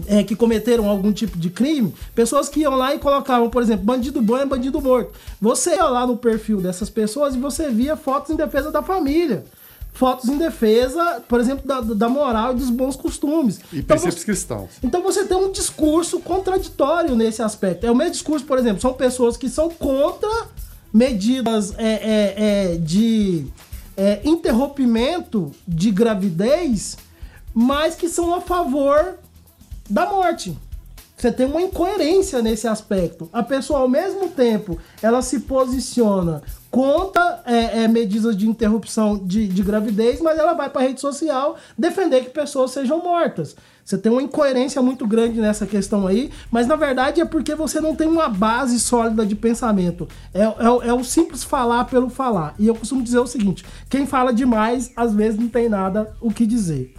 [0.06, 3.84] é, que cometeram algum tipo de crime, pessoas que iam lá e colocavam, por exemplo,
[3.84, 5.12] bandido bom é bandido morto.
[5.40, 9.44] Você ia lá no perfil dessas pessoas e você via fotos em defesa da família.
[9.92, 13.58] Fotos em defesa, por exemplo, da, da moral e dos bons costumes.
[13.72, 14.70] E então, princípios você, cristãos.
[14.82, 17.86] Então você tem um discurso contraditório nesse aspecto.
[17.86, 20.28] É o mesmo discurso, por exemplo, são pessoas que são contra
[20.92, 23.46] medidas é, é, é, de
[23.96, 26.98] é, interrompimento de gravidez,
[27.54, 29.18] mas que são a favor
[29.88, 30.56] da morte.
[31.16, 33.28] Você tem uma incoerência nesse aspecto.
[33.32, 39.48] A pessoa, ao mesmo tempo, ela se posiciona contra é, é, medidas de interrupção de,
[39.48, 43.56] de gravidez, mas ela vai para a rede social defender que pessoas sejam mortas.
[43.82, 47.80] Você tem uma incoerência muito grande nessa questão aí, mas na verdade é porque você
[47.80, 50.06] não tem uma base sólida de pensamento.
[50.34, 52.54] É, é, é o simples falar pelo falar.
[52.58, 56.30] E eu costumo dizer o seguinte: quem fala demais, às vezes não tem nada o
[56.30, 56.94] que dizer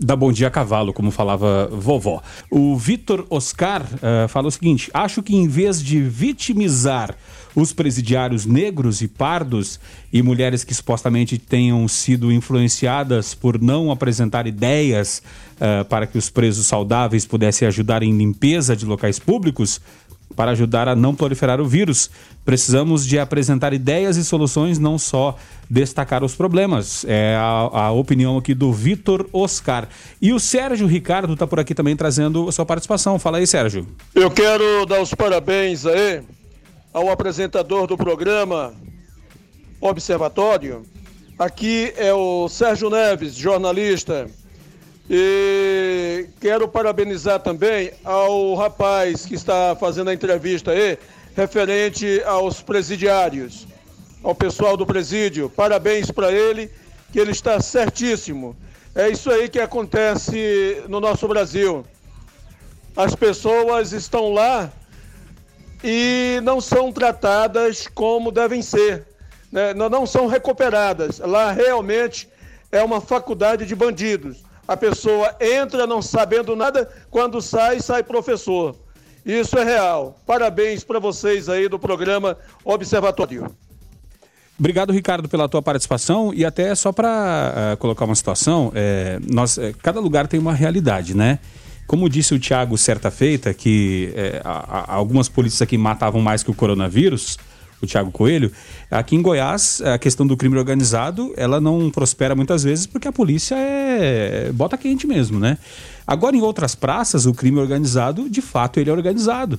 [0.00, 2.22] da Bom Dia Cavalo, como falava vovó.
[2.50, 7.14] O Vitor Oscar uh, fala o seguinte: acho que em vez de vitimizar
[7.54, 9.78] os presidiários negros e pardos
[10.12, 15.22] e mulheres que supostamente tenham sido influenciadas por não apresentar ideias
[15.56, 19.80] uh, para que os presos saudáveis pudessem ajudar em limpeza de locais públicos,
[20.34, 22.10] para ajudar a não proliferar o vírus.
[22.44, 25.36] Precisamos de apresentar ideias e soluções, não só
[25.68, 27.04] destacar os problemas.
[27.06, 29.88] É a, a opinião aqui do Vitor Oscar.
[30.20, 33.18] E o Sérgio Ricardo está por aqui também trazendo a sua participação.
[33.18, 33.86] Fala aí, Sérgio.
[34.14, 36.22] Eu quero dar os parabéns aí
[36.92, 38.74] ao apresentador do programa
[39.80, 40.84] Observatório.
[41.38, 44.28] Aqui é o Sérgio Neves, jornalista
[45.12, 50.96] e quero parabenizar também ao rapaz que está fazendo a entrevista aí,
[51.34, 53.66] referente aos presidiários,
[54.22, 55.50] ao pessoal do presídio.
[55.50, 56.70] Parabéns para ele,
[57.12, 58.56] que ele está certíssimo.
[58.94, 61.84] É isso aí que acontece no nosso Brasil.
[62.96, 64.70] As pessoas estão lá
[65.82, 69.08] e não são tratadas como devem ser,
[69.50, 69.74] né?
[69.74, 71.18] não são recuperadas.
[71.18, 72.28] Lá realmente
[72.70, 74.48] é uma faculdade de bandidos.
[74.70, 78.76] A pessoa entra não sabendo nada, quando sai, sai professor.
[79.26, 80.16] Isso é real.
[80.24, 83.50] Parabéns para vocês aí do programa Observatório.
[84.56, 89.18] Obrigado, Ricardo, pela tua participação e até só para uh, eh, colocar uma situação, é,
[89.28, 91.40] nós, é, cada lugar tem uma realidade, né?
[91.84, 96.44] Como disse o Tiago certa feita, que é, a, a, algumas polícias aqui matavam mais
[96.44, 97.36] que o coronavírus,
[97.82, 98.52] o Tiago Coelho,
[98.90, 103.12] aqui em Goiás, a questão do crime organizado, ela não prospera muitas vezes porque a
[103.12, 105.58] polícia é bota quente mesmo, né?
[106.06, 109.58] Agora, em outras praças, o crime organizado, de fato, ele é organizado.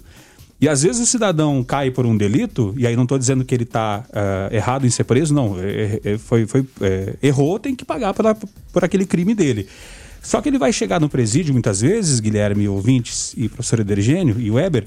[0.61, 3.55] E às vezes o cidadão cai por um delito, e aí não estou dizendo que
[3.55, 4.13] ele está uh,
[4.51, 5.55] eh, errado em ser preso, não.
[5.59, 8.35] É, é, foi, foi é, errou, tem que pagar pela,
[8.71, 9.67] por aquele crime dele.
[10.21, 14.51] Só que ele vai chegar no presídio muitas vezes, Guilherme, ouvintes e professor Edergênio e
[14.51, 14.85] Weber,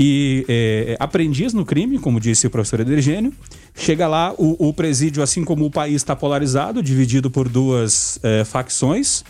[0.00, 3.32] e é, aprendiz no crime, como disse o professor Edergênio.
[3.74, 8.44] Chega lá, o, o presídio, assim como o país está polarizado, dividido por duas é,
[8.44, 9.24] facções,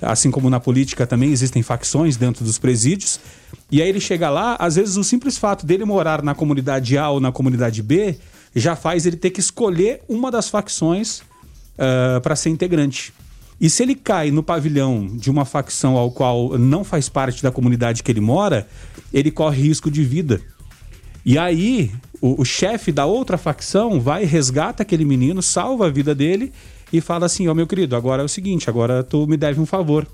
[0.00, 3.18] assim como na política também existem facções dentro dos presídios.
[3.68, 7.10] E aí ele chega lá, às vezes o simples fato dele morar na comunidade A
[7.10, 8.16] ou na comunidade B
[8.54, 13.12] já faz ele ter que escolher uma das facções uh, para ser integrante.
[13.62, 17.52] E se ele cai no pavilhão de uma facção ao qual não faz parte da
[17.52, 18.66] comunidade que ele mora,
[19.14, 20.40] ele corre risco de vida.
[21.24, 26.12] E aí, o, o chefe da outra facção vai, resgata aquele menino, salva a vida
[26.12, 26.52] dele
[26.92, 29.60] e fala assim: Ó, oh, meu querido, agora é o seguinte, agora tu me deve
[29.60, 30.08] um favor.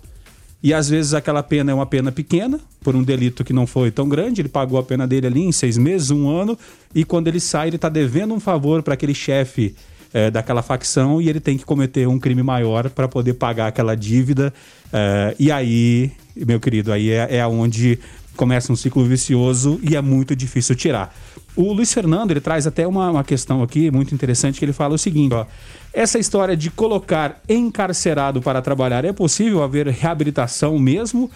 [0.63, 3.91] E às vezes aquela pena é uma pena pequena, por um delito que não foi
[3.91, 4.43] tão grande.
[4.43, 6.59] Ele pagou a pena dele ali em seis meses, um ano,
[6.95, 9.75] e quando ele sai, ele está devendo um favor para aquele chefe
[10.13, 13.95] é, daquela facção e ele tem que cometer um crime maior para poder pagar aquela
[13.95, 14.53] dívida.
[14.93, 17.99] É, e aí, meu querido, aí é, é onde
[18.37, 21.15] começa um ciclo vicioso e é muito difícil tirar.
[21.57, 24.95] O Luiz Fernando ele traz até uma, uma questão aqui muito interessante que ele fala
[24.95, 25.45] o seguinte: ó,
[25.93, 31.31] essa história de colocar encarcerado para trabalhar é possível haver reabilitação mesmo?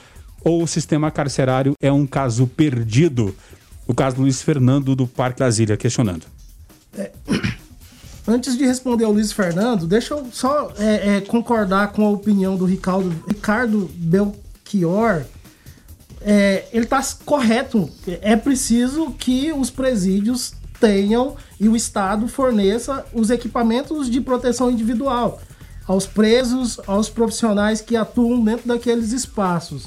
[0.45, 3.35] Ou o sistema carcerário é um caso perdido?
[3.87, 6.25] O caso do Luiz Fernando do Parque Ilhas questionando.
[6.97, 7.11] É,
[8.33, 12.57] antes de responder ao Luiz Fernando, deixa eu só é, é, concordar com a opinião
[12.57, 15.25] do Ricardo, Ricardo Belchior
[16.25, 17.91] é, ele está correto.
[18.07, 25.41] É preciso que os presídios tenham e o Estado forneça os equipamentos de proteção individual
[25.87, 29.87] aos presos, aos profissionais que atuam dentro daqueles espaços.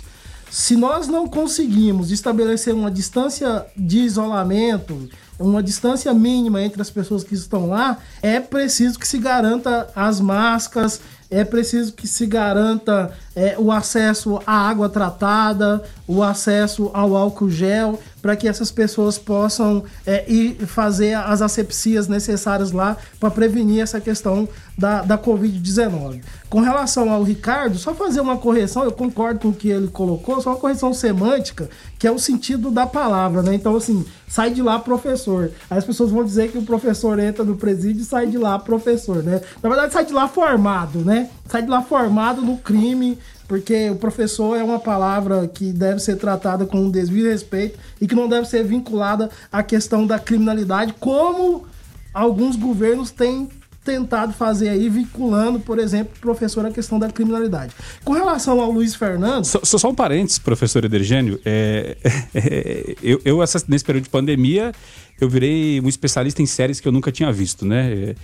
[0.51, 5.09] Se nós não conseguimos estabelecer uma distância de isolamento,
[5.39, 10.19] uma distância mínima entre as pessoas que estão lá, é preciso que se garanta as
[10.19, 17.15] máscaras, é preciso que se garanta é, o acesso à água tratada, o acesso ao
[17.15, 23.29] álcool gel, para que essas pessoas possam é, ir fazer as asepsias necessárias lá para
[23.29, 26.21] prevenir essa questão da, da Covid-19.
[26.49, 30.41] Com relação ao Ricardo, só fazer uma correção, eu concordo com o que ele colocou,
[30.41, 31.69] só uma correção semântica,
[31.99, 33.53] que é o sentido da palavra, né?
[33.53, 35.51] Então, assim, sai de lá professor.
[35.69, 38.57] Aí as pessoas vão dizer que o professor entra no presídio e sai de lá
[38.57, 39.41] professor, né?
[39.61, 41.29] Na verdade, sai de lá formado, né?
[41.47, 43.17] Sai de lá formado no crime,
[43.47, 48.07] porque o professor é uma palavra que deve ser tratada com um devido respeito e
[48.07, 51.65] que não deve ser vinculada à questão da criminalidade, como
[52.13, 53.47] alguns governos têm
[53.85, 57.71] tentado fazer aí, vinculando, por exemplo, o professor à questão da criminalidade.
[58.03, 59.45] Com relação ao Luiz Fernando.
[59.45, 61.39] Só, só um parênteses, professor Edergênio.
[61.45, 61.95] É,
[62.33, 63.37] é, eu, eu
[63.67, 64.73] nesse período de pandemia,
[65.21, 67.93] eu virei um especialista em séries que eu nunca tinha visto, né?
[67.93, 68.15] É,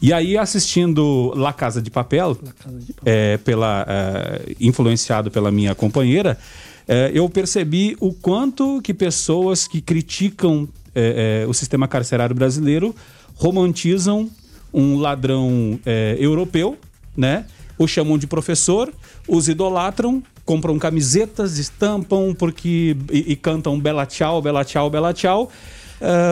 [0.00, 3.02] e aí, assistindo La Casa de Papel, de Papel.
[3.04, 6.38] É, pela, é, influenciado pela minha companheira,
[6.86, 12.94] é, eu percebi o quanto que pessoas que criticam é, é, o sistema carcerário brasileiro
[13.34, 14.30] romantizam
[14.72, 16.76] um ladrão é, europeu,
[17.16, 17.46] né?
[17.78, 18.92] O chamam de professor,
[19.28, 25.50] os idolatram, compram camisetas, estampam porque e, e cantam Bela Tchau, Bela Tchau, Bela Tchau,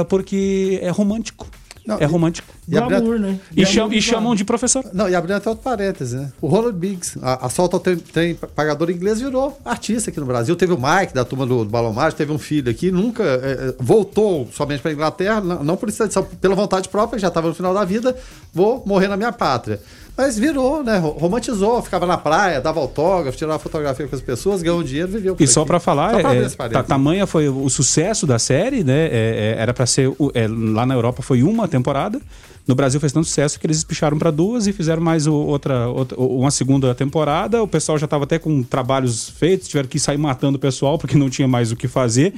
[0.08, 1.46] porque é romântico.
[1.86, 2.54] Não, é romântico.
[2.66, 3.38] E, Glamour, né?
[3.54, 4.84] E, cham, e chamam de professor.
[4.92, 6.32] Não, e abrindo até outro parênteses, né?
[6.40, 10.56] O Roland Biggs, a, a Solta tem, tem, pagador inglês, virou artista aqui no Brasil.
[10.56, 13.68] Teve o Mike, da turma do, do Balão Mágico, teve um filho aqui, nunca é,
[13.68, 16.02] é voltou somente para Inglaterra, não, não por isso,
[16.40, 18.16] pela vontade própria, já estava no final da vida,
[18.52, 19.80] vou morrer na minha pátria.
[20.16, 20.96] Mas virou, né?
[20.98, 25.36] Romantizou, ficava na praia, dava autógrafo, tirava fotografia com as pessoas, ganhou dinheiro, viveu.
[25.40, 29.06] e só para falar, só pra é, é tamanha foi o sucesso da série, né?
[29.06, 30.08] É, é, era para ser.
[30.34, 32.20] É, lá na Europa foi uma temporada.
[32.66, 36.18] No Brasil fez tanto sucesso que eles espicharam para duas e fizeram mais outra, outra,
[36.18, 37.62] uma segunda temporada.
[37.62, 41.18] O pessoal já estava até com trabalhos feitos, tiveram que sair matando o pessoal porque
[41.18, 42.32] não tinha mais o que fazer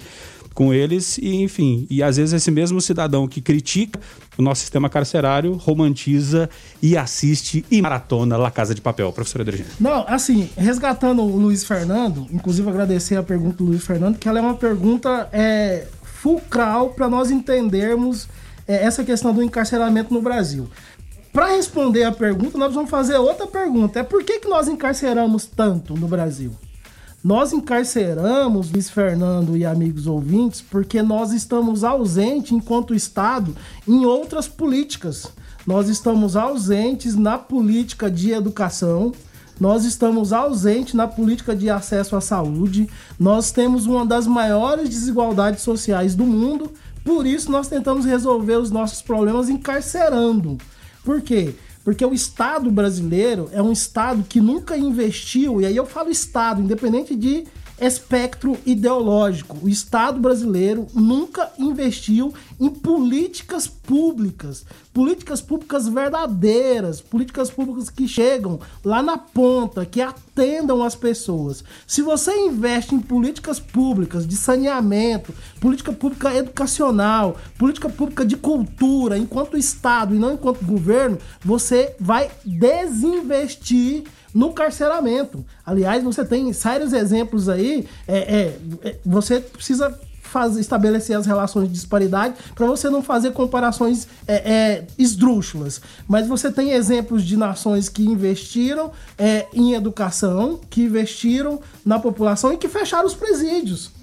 [0.57, 4.01] com eles e enfim e às vezes esse mesmo cidadão que critica
[4.39, 6.49] o nosso sistema carcerário romantiza
[6.83, 11.63] e assiste e maratona La Casa de Papel professor Adriano não assim resgatando o Luiz
[11.63, 16.89] Fernando inclusive agradecer a pergunta do Luiz Fernando que ela é uma pergunta é, fulcral
[16.89, 18.27] para nós entendermos
[18.67, 20.71] é, essa questão do encarceramento no Brasil
[21.35, 24.01] para responder a pergunta, nós vamos fazer outra pergunta.
[24.01, 26.57] É por que, que nós encarceramos tanto no Brasil?
[27.27, 33.53] Nós encarceramos Luiz Fernando e amigos ouvintes porque nós estamos ausentes, enquanto Estado,
[33.85, 35.27] em outras políticas.
[35.66, 39.12] Nós estamos ausentes na política de educação,
[39.59, 45.62] nós estamos ausentes na política de acesso à saúde, nós temos uma das maiores desigualdades
[45.62, 46.70] sociais do mundo,
[47.05, 50.59] por isso nós tentamos resolver os nossos problemas encarcerando.
[51.03, 51.57] Por quê?
[51.87, 56.61] Porque o Estado brasileiro é um Estado que nunca investiu, e aí eu falo Estado,
[56.61, 57.45] independente de
[57.80, 59.57] espectro ideológico.
[59.62, 68.59] O Estado brasileiro nunca investiu em políticas públicas, políticas públicas verdadeiras, políticas públicas que chegam
[68.85, 71.63] lá na ponta, que atendam as pessoas.
[71.87, 79.19] Se você investe em políticas públicas de saneamento, política pública educacional, política pública de cultura,
[79.19, 84.05] enquanto Estado e não enquanto governo, você vai desinvestir
[84.37, 85.45] no carceramento.
[85.65, 87.89] Aliás, você tem sérios exemplos aí.
[88.07, 93.33] É, é, é você precisa fazer, estabelecer as relações de disparidade para você não fazer
[93.33, 95.81] comparações é, é, esdrúxulas.
[96.07, 102.53] Mas você tem exemplos de nações que investiram é, em educação, que investiram na população
[102.53, 103.97] e que fecharam os presídios.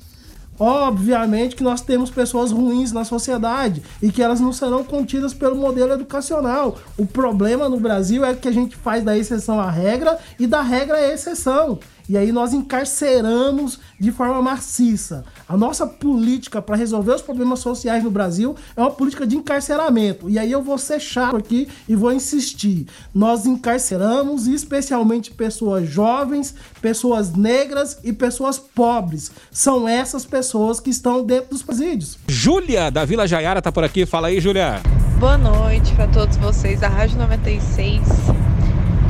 [0.60, 5.56] Obviamente que nós temos pessoas ruins na sociedade e que elas não serão contidas pelo
[5.56, 6.78] modelo educacional.
[6.98, 10.62] O problema no Brasil é que a gente faz da exceção a regra e da
[10.62, 11.80] regra a exceção.
[12.08, 15.24] E aí nós encarceramos de forma maciça.
[15.48, 20.30] A nossa política para resolver os problemas sociais no Brasil é uma política de encarceramento.
[20.30, 22.88] E aí eu vou ser chato aqui e vou insistir.
[23.14, 29.32] Nós encarceramos especialmente pessoas jovens, pessoas negras e pessoas pobres.
[29.52, 32.18] São essas pessoas que estão dentro dos presídios.
[32.28, 34.06] Júlia da Vila Jaiara tá por aqui.
[34.06, 34.82] Fala aí, Júlia.
[35.20, 38.02] Boa noite para todos vocês da Rádio 96.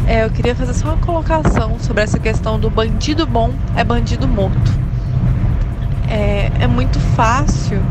[0.06, 4.28] É, eu queria fazer só uma colocação sobre essa questão do bandido bom é bandido
[4.28, 4.72] morto.
[6.10, 7.82] É, é muito fácil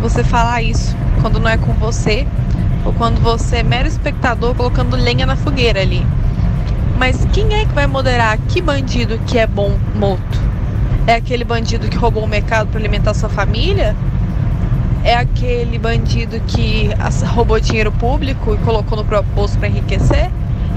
[0.00, 2.26] você falar isso quando não é com você
[2.84, 6.06] ou quando você é mero espectador colocando lenha na fogueira ali.
[6.96, 10.40] Mas quem é que vai moderar que bandido que é bom morto?
[11.08, 13.96] É aquele bandido que roubou o mercado para alimentar sua família?
[15.02, 16.90] É aquele bandido que
[17.34, 20.30] roubou dinheiro público e colocou no proposto para enriquecer?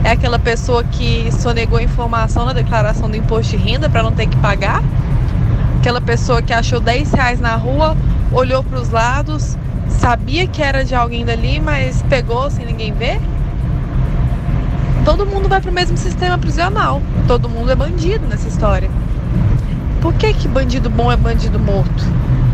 [0.04, 4.28] É aquela pessoa que sonegou informação na declaração do imposto de renda para não ter
[4.28, 4.84] que pagar,
[5.80, 7.96] aquela pessoa que achou 10 reais na rua,
[8.32, 13.20] olhou para os lados, sabia que era de alguém dali, mas pegou sem ninguém ver.
[15.06, 18.90] Todo mundo vai para o mesmo sistema prisional, todo mundo é bandido nessa história.
[20.02, 22.04] Por que, que bandido bom é bandido morto?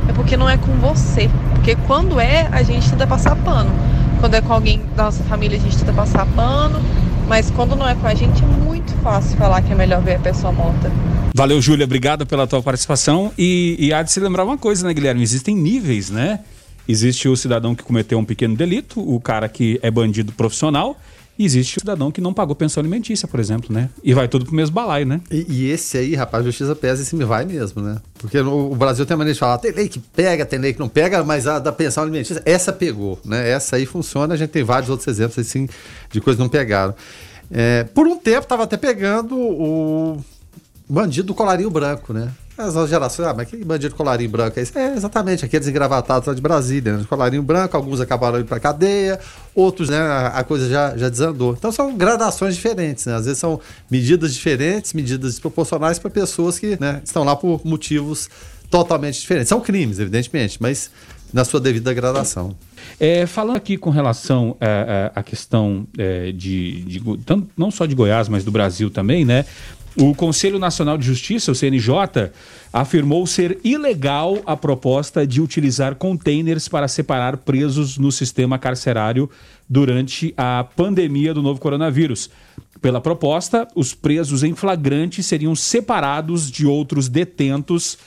[0.09, 1.29] É porque não é com você.
[1.53, 3.71] Porque quando é, a gente tenta passar pano.
[4.19, 6.81] Quando é com alguém da nossa família, a gente tenta passar pano
[7.27, 10.15] mas quando não é com a gente, é muito fácil falar que é melhor ver
[10.15, 10.91] a pessoa morta.
[11.35, 11.85] Valeu, Júlia.
[11.85, 13.31] Obrigado pela tua participação.
[13.37, 15.21] E, e há de se lembrar uma coisa, né, Guilherme?
[15.21, 16.39] Existem níveis, né?
[16.87, 20.97] Existe o cidadão que cometeu um pequeno delito, o cara que é bandido profissional,
[21.37, 23.89] e existe o cidadão que não pagou pensão alimentícia, por exemplo, né?
[24.03, 25.21] E vai tudo pro mesmo balaio, né?
[25.29, 27.97] E, e esse aí, rapaz, a justiça pesa esse me vai mesmo, né?
[28.17, 30.73] Porque no, o Brasil tem a maneira de falar, tem lei que pega, tem lei
[30.73, 33.49] que não pega, mas a da pensão alimentícia, essa pegou, né?
[33.49, 35.69] Essa aí funciona, a gente tem vários outros exemplos assim
[36.11, 36.95] de coisas que não pegaram.
[37.51, 40.17] É, por um tempo estava até pegando o
[40.89, 42.31] bandido do colarinho branco, né?
[42.57, 44.75] As gerações, ah, mas que bandido colarinho branco é esse?
[44.75, 47.05] É exatamente aqueles engravatados lá de Brasília, né?
[47.07, 49.19] Colarinho branco, alguns acabaram indo para cadeia,
[49.53, 49.99] outros, né,
[50.33, 51.53] a, coisa já, já desandou.
[51.53, 53.13] Então são gradações diferentes, né?
[53.13, 53.59] Às vezes são
[53.91, 58.27] medidas diferentes, medidas desproporcionais para pessoas que né, estão lá por motivos
[58.71, 59.49] totalmente diferentes.
[59.49, 60.89] São crimes, evidentemente, mas
[61.31, 62.55] na sua devida gradação.
[62.99, 64.55] É, falando aqui com relação
[65.13, 69.45] à questão é, de, de, tanto, não só de Goiás, mas do Brasil também, né?
[69.99, 72.31] O Conselho Nacional de Justiça, o CNJ,
[72.71, 79.27] afirmou ser ilegal a proposta de utilizar containers para separar presos no sistema carcerário
[79.67, 82.29] durante a pandemia do novo coronavírus.
[82.79, 87.97] Pela proposta, os presos em flagrante seriam separados de outros detentos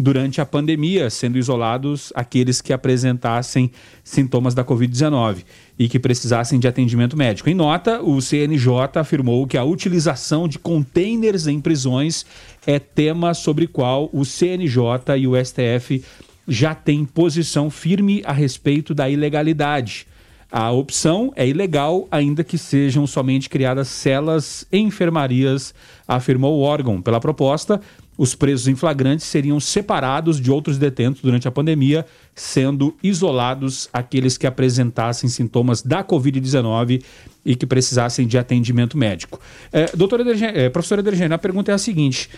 [0.00, 3.70] durante a pandemia, sendo isolados aqueles que apresentassem
[4.02, 5.44] sintomas da Covid-19
[5.78, 7.48] e que precisassem de atendimento médico.
[7.48, 12.24] Em nota, o CNJ afirmou que a utilização de containers em prisões
[12.66, 16.02] é tema sobre qual o CNJ e o STF
[16.46, 20.06] já têm posição firme a respeito da ilegalidade.
[20.52, 25.72] A opção é ilegal, ainda que sejam somente criadas celas em enfermarias,
[26.08, 27.00] afirmou o órgão.
[27.00, 27.80] Pela proposta,
[28.16, 32.04] os presos em flagrantes seriam separados de outros detentos durante a pandemia,
[32.34, 37.02] sendo isolados aqueles que apresentassem sintomas da Covid-19
[37.44, 39.40] e que precisassem de atendimento médico.
[39.72, 42.28] É, doutora é, professora Edergene, a pergunta é a seguinte.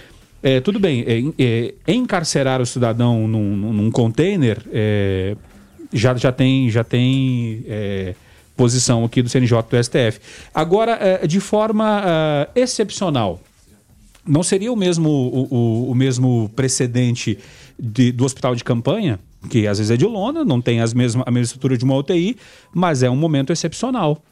[0.43, 5.37] É, tudo bem, é, é encarcerar o cidadão num, num container é,
[5.93, 7.64] já, já tem, já tem
[8.57, 10.20] posição aqui do CNJ do STF.
[10.55, 13.41] Agora, de forma excepcional,
[14.27, 17.39] não seria o mesmo, o, o, o mesmo precedente
[17.79, 19.18] de, do hospital de campanha,
[19.51, 21.97] que às vezes é de lona, não tem as mesmas, a mesma estrutura de uma
[21.97, 22.37] UTI,
[22.73, 24.23] mas é um momento excepcional.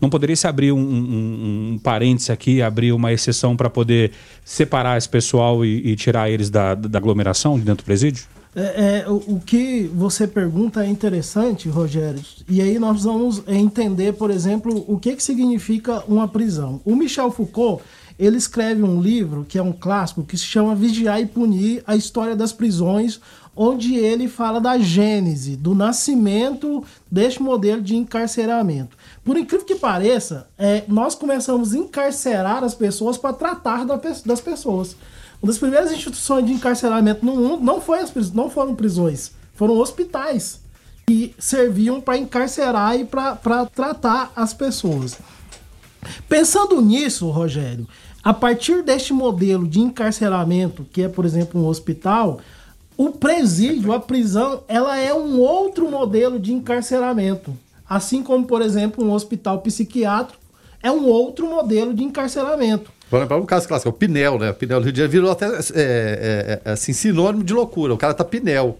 [0.00, 4.12] Não poderia se abrir um, um, um parênteses aqui, abrir uma exceção para poder
[4.44, 8.24] separar esse pessoal e, e tirar eles da, da aglomeração de dentro do presídio?
[8.56, 14.14] É, é, o, o, que você pergunta é interessante, Rogério, e aí nós vamos entender,
[14.14, 16.80] por exemplo, o que, que significa uma prisão.
[16.84, 17.82] O Michel Foucault
[18.20, 21.96] ele escreve um livro que é um clássico que se chama Vigiar e Punir: A
[21.96, 23.18] História das Prisões,
[23.56, 28.94] onde ele fala da gênese, do nascimento deste modelo de encarceramento.
[29.24, 34.40] Por incrível que pareça, é, nós começamos a encarcerar as pessoas para tratar da, das
[34.40, 34.94] pessoas.
[35.42, 39.78] Uma das primeiras instituições de encarceramento no mundo não, foi as, não foram prisões, foram
[39.78, 40.60] hospitais
[41.06, 45.16] que serviam para encarcerar e para tratar as pessoas.
[46.28, 47.86] Pensando nisso, Rogério,
[48.22, 52.40] a partir deste modelo de encarceramento, que é, por exemplo, um hospital,
[52.96, 57.56] o presídio, a prisão, ela é um outro modelo de encarceramento.
[57.88, 60.40] Assim como, por exemplo, um hospital psiquiátrico
[60.82, 62.90] é um outro modelo de encarceramento.
[63.08, 64.50] Para um caso clássico, é o Pinel, né?
[64.50, 67.92] O Pinel do Rio de Janeiro virou até é, é, é, assim, sinônimo de loucura.
[67.92, 68.78] O cara tá Pinel.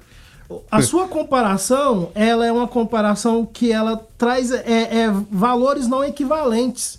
[0.71, 6.99] A sua comparação, ela é uma comparação que ela traz é, é, valores não equivalentes.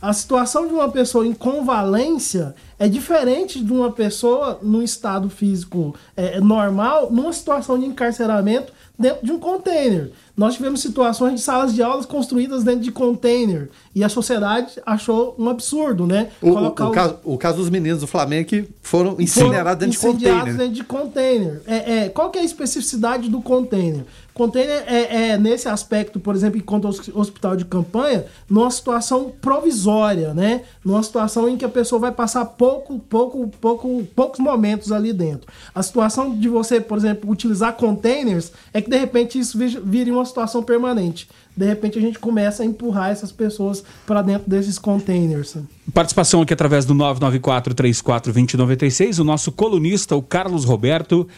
[0.00, 5.94] A situação de uma pessoa em convalência é diferente de uma pessoa no estado físico
[6.16, 10.10] é, normal, numa situação de encarceramento dentro de um container.
[10.36, 15.34] Nós tivemos situações de salas de aulas construídas dentro de container e a sociedade achou
[15.38, 16.28] um absurdo, né?
[16.40, 20.06] O, o, o, caso, o caso, dos meninos do Flamengo que foram incinerados dentro de
[20.06, 20.56] container.
[20.56, 21.62] dentro de container.
[21.66, 24.04] É, é, qual que é a especificidade do container?
[24.32, 30.62] Container é, é, nesse aspecto, por exemplo, enquanto hospital de campanha, numa situação provisória, né?
[30.84, 32.67] Numa situação em que a pessoa vai passar pouco,
[32.98, 35.50] pouco, pouco, poucos momentos ali dentro.
[35.74, 40.24] A situação de você, por exemplo, utilizar containers é que de repente isso vire uma
[40.24, 45.56] situação permanente de repente a gente começa a empurrar essas pessoas para dentro desses containers.
[45.92, 49.18] Participação aqui através do 994-34-2096.
[49.18, 51.28] O nosso colunista, o Carlos Roberto, uh,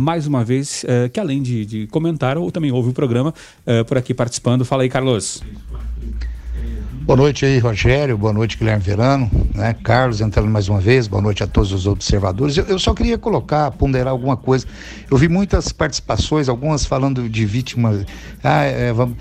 [0.00, 3.34] mais uma vez, uh, que além de, de, comentar, ou também ouve o programa,
[3.66, 4.64] uh, por aqui participando.
[4.64, 5.42] Fala aí, Carlos.
[7.04, 8.16] Boa noite aí, Rogério.
[8.16, 9.28] Boa noite, Guilherme Verano.
[9.52, 9.74] Né?
[9.82, 11.08] Carlos entrando mais uma vez.
[11.08, 12.56] Boa noite a todos os observadores.
[12.56, 14.66] Eu, eu, só queria colocar, ponderar alguma coisa.
[15.10, 18.06] Eu vi muitas participações, algumas falando de vítima.
[18.42, 19.16] Ah, é, vamos,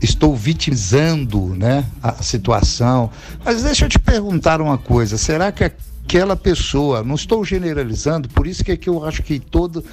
[0.00, 3.10] estou vitimizando né, a situação.
[3.44, 5.18] Mas deixa eu te perguntar uma coisa.
[5.18, 5.64] Será que
[6.06, 9.84] aquela pessoa, não estou generalizando, por isso que, é que eu acho que todo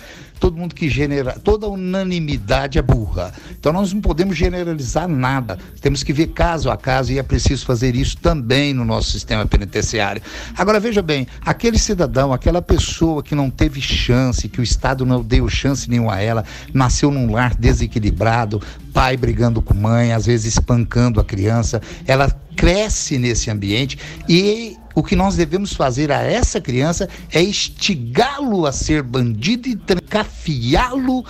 [0.42, 3.32] todo mundo que genera, toda unanimidade é burra.
[3.52, 5.60] Então nós não podemos generalizar nada.
[5.80, 9.46] Temos que ver caso a caso e é preciso fazer isso também no nosso sistema
[9.46, 10.20] penitenciário.
[10.58, 15.22] Agora veja bem, aquele cidadão, aquela pessoa que não teve chance, que o Estado não
[15.22, 16.44] deu chance nenhuma a ela,
[16.74, 18.60] nasceu num lar desequilibrado,
[18.92, 25.04] pai brigando com mãe, às vezes espancando a criança, ela cresce nesse ambiente e o
[25.04, 31.26] que nós devemos fazer a essa criança é instigá-lo a ser bandido e trancafiá-lo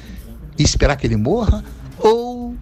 [0.58, 1.64] e esperar que ele morra?
[2.00, 2.56] Ou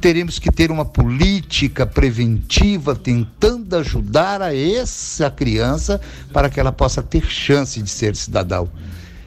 [0.00, 6.00] teremos que ter uma política preventiva tentando ajudar a essa criança
[6.32, 8.68] para que ela possa ter chance de ser cidadão?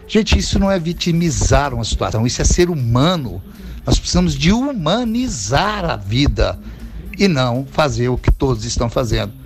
[0.07, 3.41] Gente, isso não é vitimizar uma situação, isso é ser humano.
[3.85, 6.57] Nós precisamos de humanizar a vida
[7.17, 9.44] e não fazer o que todos estão fazendo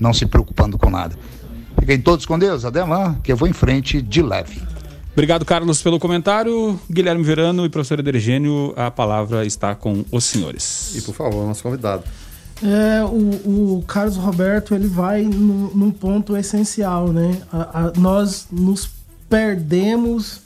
[0.00, 1.16] não se preocupando com nada.
[1.78, 4.60] Fiquem todos com Deus, adelan, que eu vou em frente de leve.
[5.12, 6.78] Obrigado, Carlos, pelo comentário.
[6.90, 10.94] Guilherme Verano e professor Edergênio, a palavra está com os senhores.
[10.96, 12.04] E por favor, nosso convidado.
[12.62, 17.42] É, o, o Carlos Roberto ele vai no, num ponto essencial, né?
[17.52, 18.88] A, a, nós nos
[19.28, 20.40] perdemos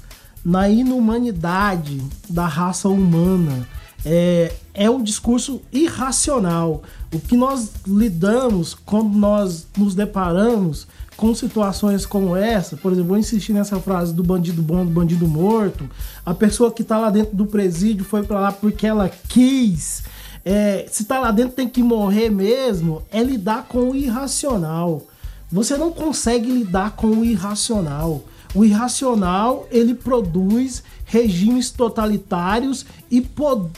[0.45, 3.69] na inumanidade da raça humana
[4.07, 6.85] é, é o discurso irracional.
[7.13, 10.87] O que nós lidamos quando nós nos deparamos
[11.17, 15.27] com situações como essa, por exemplo, vou insistir nessa frase do bandido bom, do bandido
[15.27, 15.89] morto,
[16.25, 20.05] a pessoa que está lá dentro do presídio foi para lá porque ela quis.
[20.45, 25.03] É, se está lá dentro tem que morrer mesmo, é lidar com o irracional.
[25.51, 28.23] Você não consegue lidar com o irracional.
[28.55, 33.27] O irracional ele produz regimes totalitários e,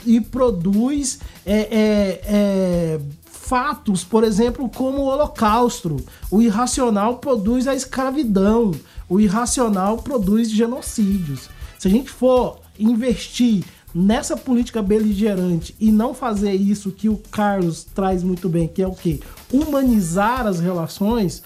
[0.05, 5.97] e produz é, é, é, fatos, por exemplo, como o Holocausto.
[6.29, 8.71] O irracional produz a escravidão.
[9.07, 11.49] O irracional produz genocídios.
[11.77, 13.63] Se a gente for investir
[13.93, 18.87] nessa política beligerante e não fazer isso que o Carlos traz muito bem, que é
[18.87, 19.19] o que?
[19.51, 21.43] Humanizar as relações,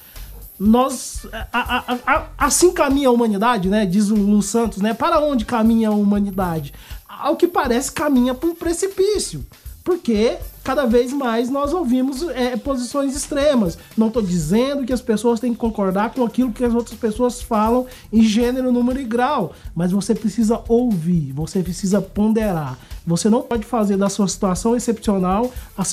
[0.60, 3.86] nós a, a, a, assim caminha a humanidade, né?
[3.86, 4.94] Diz o Lu Santos, né?
[4.94, 6.74] Para onde caminha a humanidade?
[7.08, 9.46] Ao que parece caminha para um precipício,
[9.84, 13.78] porque cada vez mais nós ouvimos é, posições extremas.
[13.98, 17.42] Não estou dizendo que as pessoas têm que concordar com aquilo que as outras pessoas
[17.42, 22.78] falam em gênero, número e grau, mas você precisa ouvir, você precisa ponderar.
[23.06, 25.84] Você não pode fazer da sua situação excepcional a,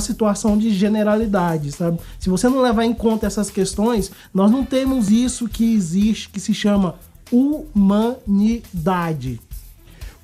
[0.00, 1.98] situação de generalidade, sabe?
[2.18, 6.38] Se você não levar em conta essas questões, nós não temos isso que existe, que
[6.38, 6.94] se chama
[7.32, 8.70] humanidade.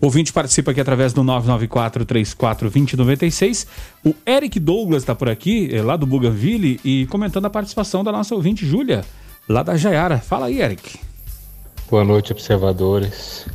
[0.00, 3.66] O ouvinte participa aqui através do 994-34-2096.
[4.04, 8.12] O Eric Douglas está por aqui, é, lá do Bougainville, e comentando a participação da
[8.12, 9.02] nossa ouvinte Júlia,
[9.48, 10.18] lá da Jaiara.
[10.18, 10.98] Fala aí, Eric.
[11.90, 13.46] Boa noite, observadores.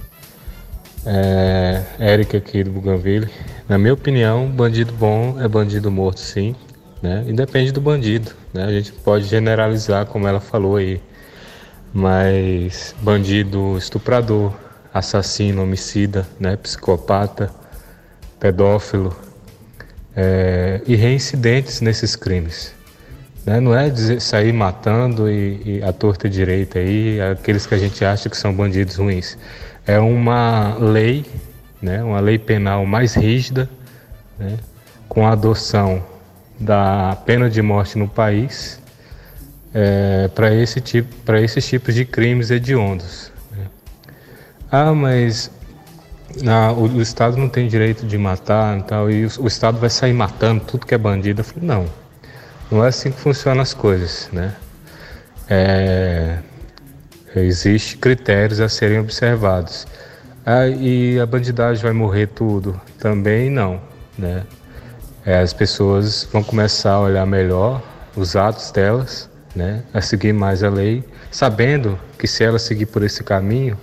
[1.05, 3.29] É, Eric aqui do Bougainville.
[3.69, 6.55] Na minha opinião, bandido bom é bandido morto, sim.
[7.03, 7.23] Né?
[7.27, 8.31] E depende do bandido.
[8.51, 8.65] Né?
[8.65, 10.99] A gente pode generalizar, como ela falou aí.
[11.93, 14.53] Mas bandido estuprador,
[14.93, 17.49] assassino, homicida, né, psicopata,
[18.39, 19.15] pedófilo
[20.15, 22.73] é, e reincidentes nesses crimes.
[23.45, 23.59] Né?
[23.59, 28.03] Não é dizer, sair matando e, e a torta direita aí, aqueles que a gente
[28.03, 29.37] acha que são bandidos ruins.
[29.85, 31.25] É uma lei,
[31.81, 33.69] né, uma lei penal mais rígida,
[34.37, 34.57] né,
[35.07, 36.03] com a adoção
[36.59, 38.79] da pena de morte no país
[39.73, 43.30] é, para esse tipo, para esses tipos de crimes hediondos.
[44.71, 45.51] Ah, mas
[46.47, 49.77] ah, o, o, Estado não tem direito de matar e tal, e o, o, Estado
[49.77, 51.41] vai sair matando tudo que é bandido.
[51.41, 51.85] Eu falei, não,
[52.71, 54.55] não é assim que funcionam as coisas, né?
[55.49, 56.37] É,
[57.35, 59.87] Existem critérios a serem observados.
[60.45, 62.79] Ah, e a bandidagem vai morrer tudo?
[62.99, 63.79] Também não,
[64.17, 64.43] né?
[65.25, 67.81] É, as pessoas vão começar a olhar melhor
[68.15, 69.83] os atos delas, né?
[69.93, 73.77] A seguir mais a lei, sabendo que se ela seguir por esse caminho,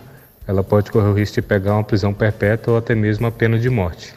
[0.48, 3.58] ela pode correr o risco de pegar uma prisão perpétua ou até mesmo a pena
[3.58, 4.14] de morte.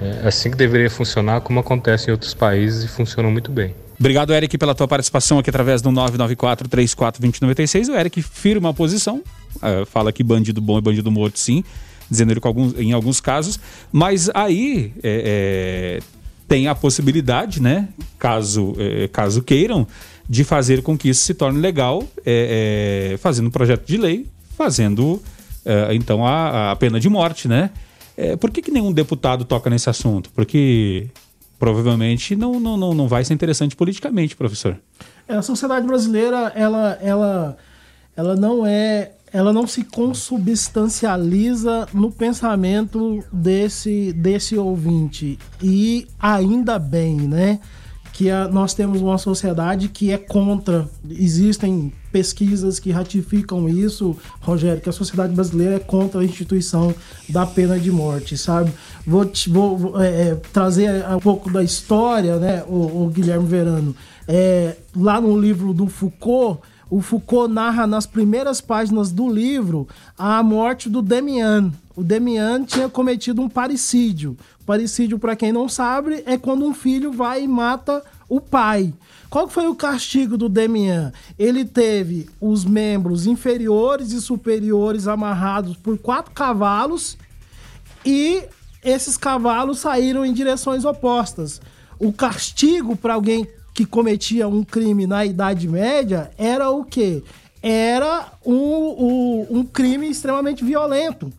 [0.00, 3.74] É assim que deveria funcionar, como acontece em outros países e funciona muito bem.
[4.00, 7.88] Obrigado, Eric, pela tua participação aqui através do 994-34-2096.
[7.88, 9.22] O Eric firma a posição,
[9.56, 11.62] uh, fala que bandido bom é bandido morto, sim,
[12.10, 13.60] dizendo ele alguns, em alguns casos,
[13.92, 16.02] mas aí é, é,
[16.46, 17.88] tem a possibilidade, né,
[18.18, 19.86] caso, é, caso queiram,
[20.28, 24.26] de fazer com que isso se torne legal, é, é, fazendo um projeto de lei,
[24.56, 25.20] fazendo
[25.68, 27.70] é, então a, a, pena de morte, né?
[28.16, 30.30] É, por que, que nenhum deputado toca nesse assunto?
[30.34, 31.08] Porque
[31.58, 34.76] provavelmente não, não, não, não vai ser interessante politicamente, professor.
[35.28, 37.56] É, a sociedade brasileira, ela, ela,
[38.16, 45.38] ela não é ela não se consubstancializa no pensamento desse, desse ouvinte.
[45.62, 47.60] E ainda bem, né?
[48.18, 50.88] Que a, nós temos uma sociedade que é contra.
[51.08, 56.92] Existem pesquisas que ratificam isso, Rogério, que a sociedade brasileira é contra a instituição
[57.28, 58.72] da pena de morte, sabe?
[59.06, 63.94] Vou, te, vou é, é, trazer um pouco da história, né, o, o Guilherme Verano.
[64.26, 66.60] É, lá no livro do Foucault,
[66.90, 69.86] o Foucault narra nas primeiras páginas do livro
[70.16, 71.72] a morte do Demian.
[71.94, 74.36] O Demian tinha cometido um parricídio.
[74.64, 78.92] Parricídio, para quem não sabe, é quando um filho vai e mata o pai.
[79.28, 81.12] Qual foi o castigo do Demian?
[81.38, 87.18] Ele teve os membros inferiores e superiores amarrados por quatro cavalos
[88.04, 88.44] e
[88.82, 91.60] esses cavalos saíram em direções opostas.
[91.98, 93.46] O castigo para alguém
[93.78, 97.22] que cometia um crime na Idade Média era o quê?
[97.62, 101.32] Era um, um, um crime extremamente violento.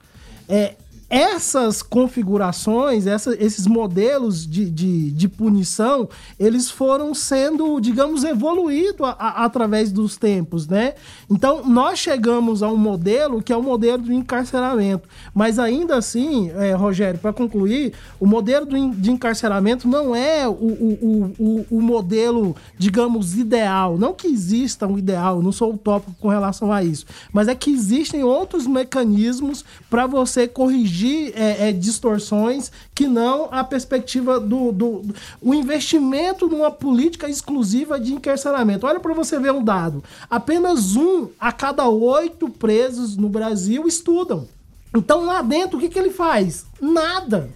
[0.47, 0.75] É,
[1.09, 6.07] essas configurações, essa, esses modelos de, de, de, punição,
[6.39, 10.93] eles foram sendo, digamos, evoluídos através dos tempos, né?
[11.27, 15.09] Então, nós chegamos a um modelo que é o modelo do encarceramento.
[15.33, 20.51] Mas ainda assim, é, Rogério, para concluir, o modelo do, de encarceramento não é o,
[20.51, 23.97] o, o, o, modelo, digamos, ideal.
[23.97, 27.05] Não que exista um ideal, não sou utópico com relação a isso.
[27.33, 33.47] Mas é que existem outros mecanismos para você corrigir corrigir é, é, distorções que não
[33.51, 38.85] a perspectiva do, do, do, o investimento numa política exclusiva de encarceramento.
[38.85, 44.47] Olha para você ver um dado: apenas um a cada oito presos no Brasil estudam.
[44.95, 46.65] Então lá dentro o que, que ele faz?
[46.81, 47.49] Nada.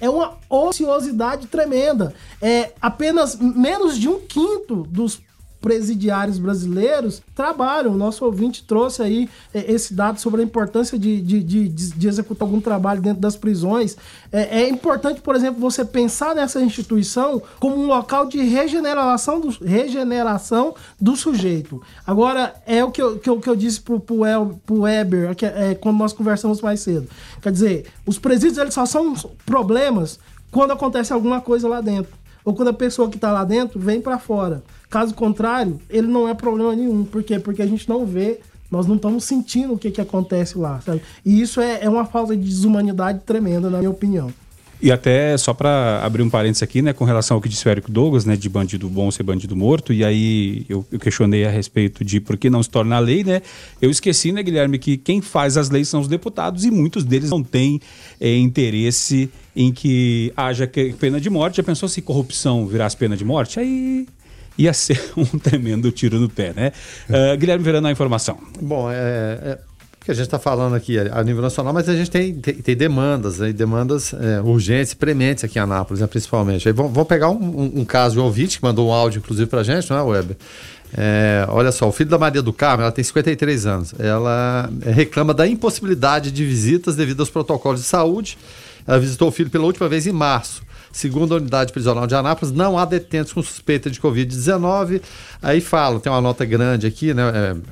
[0.00, 2.14] É uma ociosidade tremenda.
[2.40, 5.20] É apenas menos de um quinto dos
[5.60, 7.92] presidiários brasileiros trabalham.
[7.92, 12.08] O nosso ouvinte trouxe aí é, esse dado sobre a importância de, de, de, de
[12.08, 13.96] executar algum trabalho dentro das prisões.
[14.32, 19.50] É, é, importante, por exemplo, você pensar nessa instituição como um local de regeneração do,
[19.64, 21.82] regeneração do sujeito.
[22.06, 25.34] Agora, é o que eu, que eu, que eu disse pro, pro, El, pro Weber
[25.34, 27.08] que, é, quando nós conversamos mais cedo.
[27.42, 30.18] Quer dizer, os presídios eles só são problemas
[30.50, 32.18] quando acontece alguma coisa lá dentro.
[32.44, 34.62] Ou quando a pessoa que está lá dentro vem para fora.
[34.90, 37.04] Caso contrário, ele não é problema nenhum.
[37.04, 37.38] Por quê?
[37.38, 40.80] Porque a gente não vê, nós não estamos sentindo o que, que acontece lá.
[40.80, 41.00] Sabe?
[41.24, 44.32] E isso é, é uma falta de desumanidade tremenda, na minha opinião.
[44.82, 47.92] E até só para abrir um parênteses aqui, né, com relação ao que disse o
[47.92, 52.02] Douglas, né, de bandido bom ser bandido morto, e aí eu, eu questionei a respeito
[52.02, 53.42] de por que não se torna lei, né?
[53.80, 57.28] Eu esqueci, né, Guilherme, que quem faz as leis são os deputados e muitos deles
[57.28, 57.78] não têm
[58.18, 60.66] é, interesse em que haja
[60.98, 61.58] pena de morte.
[61.58, 63.60] Já pensou se corrupção virasse pena de morte?
[63.60, 64.06] Aí
[64.58, 66.72] ia ser um tremendo tiro no pé, né?
[67.08, 68.38] Uh, Guilherme Verano, a informação.
[68.60, 69.58] Bom, é, é
[70.00, 72.74] porque a gente está falando aqui a nível nacional, mas a gente tem, tem, tem
[72.74, 76.66] demandas, né, demandas é, urgentes, prementes aqui em Anápolis, né, principalmente.
[76.66, 79.46] Aí vamos, vamos pegar um, um, um, caso de ouvinte que mandou um áudio, inclusive,
[79.46, 80.38] para a gente, não é, Weber?
[80.96, 83.94] É, olha só, o filho da Maria do Carmo, ela tem 53 anos.
[83.98, 88.38] Ela reclama da impossibilidade de visitas devido aos protocolos de saúde.
[88.86, 90.62] Ela visitou o filho pela última vez em março.
[90.92, 95.00] Segundo a unidade prisional de Anápolis, não há detentos com suspeita de Covid-19.
[95.40, 97.22] Aí falam, tem uma nota grande aqui, né?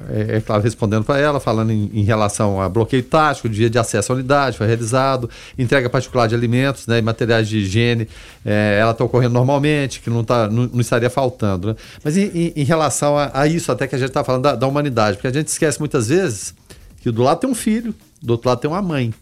[0.08, 3.68] É, é, é claro, respondendo para ela, falando em, em, relação a bloqueio tático, dia
[3.68, 8.08] de acesso à unidade foi realizado, entrega particular de alimentos né, e materiais de higiene,
[8.44, 11.68] é, ela está ocorrendo normalmente, que não, tá, não, não estaria faltando.
[11.68, 11.76] Né?
[12.04, 14.54] Mas em, em, em relação a, a, isso, até que a gente está falando da,
[14.54, 16.54] da humanidade, porque a gente esquece muitas vezes
[17.00, 17.92] que do lado tem um filho,
[18.22, 19.12] do outro lado tem uma mãe.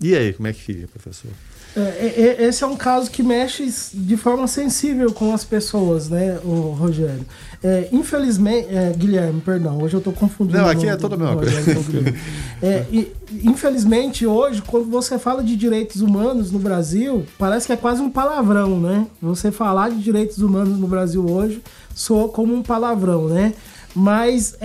[0.00, 1.30] E aí, como é que fica, professor?
[1.76, 6.08] É, é, é, esse é um caso que mexe de forma sensível com as pessoas,
[6.08, 7.24] né, o Rogério?
[7.62, 10.58] É, infelizmente, é, Guilherme, perdão, hoje eu estou confundindo.
[10.58, 12.14] Não, aqui é toda a mesma coisa.
[12.62, 13.12] É, e,
[13.42, 18.10] infelizmente, hoje, quando você fala de direitos humanos no Brasil, parece que é quase um
[18.10, 19.06] palavrão, né?
[19.22, 21.62] Você falar de direitos humanos no Brasil hoje
[21.94, 23.54] soa como um palavrão, né?
[23.94, 24.58] Mas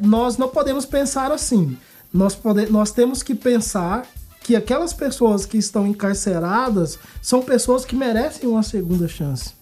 [0.00, 1.76] nós não podemos pensar assim.
[2.12, 4.06] Nós, pode, nós temos que pensar
[4.46, 9.54] que aquelas pessoas que estão encarceradas são pessoas que merecem uma segunda chance.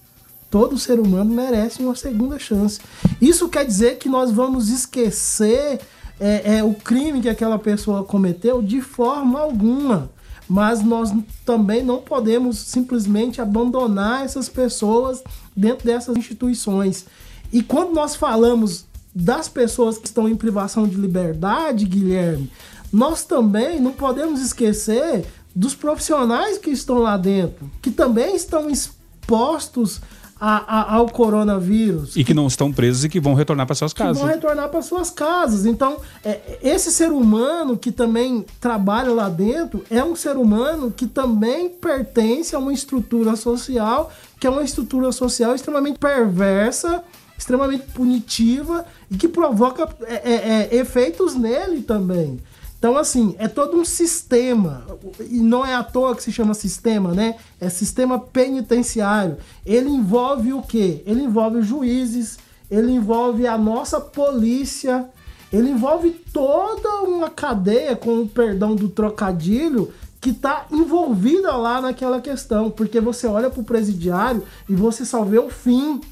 [0.50, 2.82] Todo ser humano merece uma segunda chance.
[3.18, 5.80] Isso quer dizer que nós vamos esquecer
[6.20, 10.10] é, é, o crime que aquela pessoa cometeu de forma alguma.
[10.46, 11.10] Mas nós
[11.46, 15.24] também não podemos simplesmente abandonar essas pessoas
[15.56, 17.06] dentro dessas instituições.
[17.50, 22.50] E quando nós falamos das pessoas que estão em privação de liberdade, Guilherme,
[22.94, 30.00] nós também não podemos esquecer dos profissionais que estão lá dentro, que também estão expostos
[30.38, 32.14] a, a, ao coronavírus.
[32.14, 34.18] E que não estão presos e que vão retornar para suas casas.
[34.18, 35.66] vão retornar para suas casas.
[35.66, 41.08] Então, é, esse ser humano que também trabalha lá dentro é um ser humano que
[41.08, 47.02] também pertence a uma estrutura social, que é uma estrutura social extremamente perversa,
[47.36, 52.38] extremamente punitiva e que provoca é, é, é efeitos nele também.
[52.84, 54.84] Então, assim, é todo um sistema.
[55.18, 57.36] E não é à toa que se chama sistema, né?
[57.58, 59.38] É sistema penitenciário.
[59.64, 61.02] Ele envolve o quê?
[61.06, 62.38] Ele envolve juízes,
[62.70, 65.08] ele envolve a nossa polícia,
[65.50, 72.20] ele envolve toda uma cadeia, com o perdão do trocadilho, que está envolvida lá naquela
[72.20, 72.70] questão.
[72.70, 76.02] Porque você olha para o presidiário e você só vê o fim,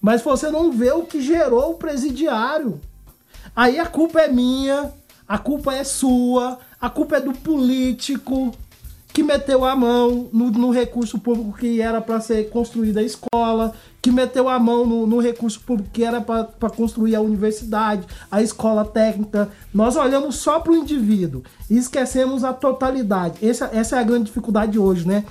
[0.00, 2.80] mas você não vê o que gerou o presidiário.
[3.54, 4.90] Aí a culpa é minha,
[5.28, 8.52] a culpa é sua, a culpa é do político
[9.16, 13.72] que meteu a mão no, no recurso público que era para ser construída a escola,
[14.02, 18.42] que meteu a mão no, no recurso público que era para construir a universidade, a
[18.42, 19.48] escola técnica.
[19.72, 23.38] Nós olhamos só para o indivíduo e esquecemos a totalidade.
[23.44, 25.24] Essa, essa é a grande dificuldade hoje, né?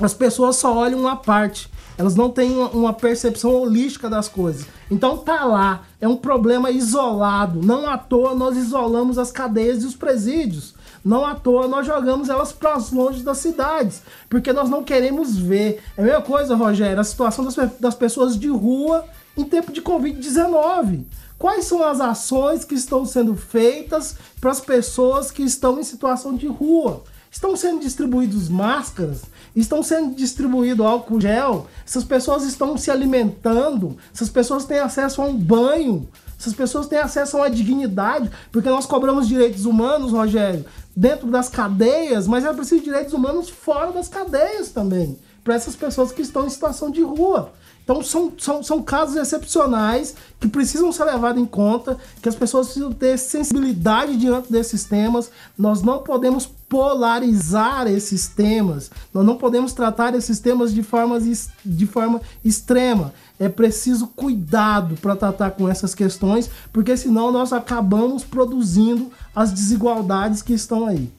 [0.00, 1.68] As pessoas só olham uma parte.
[1.96, 4.66] Elas não têm uma percepção holística das coisas.
[4.90, 7.62] Então tá lá, é um problema isolado.
[7.62, 10.74] Não à toa nós isolamos as cadeias e os presídios.
[11.04, 15.82] Não à toa nós jogamos elas para longe das cidades, porque nós não queremos ver.
[15.96, 19.04] É a mesma coisa, Rogério, a situação das, das pessoas de rua
[19.36, 21.04] em tempo de Covid-19.
[21.38, 26.34] Quais são as ações que estão sendo feitas para as pessoas que estão em situação
[26.34, 27.02] de rua?
[27.30, 29.22] Estão sendo distribuídos máscaras?
[29.54, 31.66] Estão sendo distribuído álcool gel?
[31.86, 33.96] Essas pessoas estão se alimentando?
[34.12, 36.08] Essas pessoas têm acesso a um banho?
[36.38, 38.30] Essas pessoas têm acesso a uma dignidade?
[38.50, 43.92] Porque nós cobramos direitos humanos, Rogério, dentro das cadeias, mas é preciso direitos humanos fora
[43.92, 45.16] das cadeias também.
[45.44, 47.52] Para essas pessoas que estão em situação de rua.
[47.84, 52.68] Então são, são, são casos excepcionais que precisam ser levados em conta, que as pessoas
[52.68, 55.30] precisam ter sensibilidade diante desses temas.
[55.56, 61.86] Nós não podemos polarizar esses temas, nós não podemos tratar esses temas de, formas, de
[61.86, 63.12] forma extrema.
[63.38, 70.40] É preciso cuidado para tratar com essas questões, porque senão nós acabamos produzindo as desigualdades
[70.40, 71.12] que estão aí.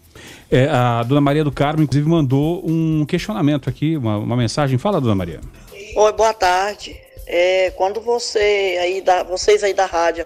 [0.52, 4.78] É, a dona Maria do Carmo, inclusive, mandou um questionamento aqui, uma, uma mensagem.
[4.78, 5.42] Fala, dona Maria.
[5.96, 6.96] Oi, boa tarde.
[7.28, 10.26] É, quando você aí da, vocês aí da rádio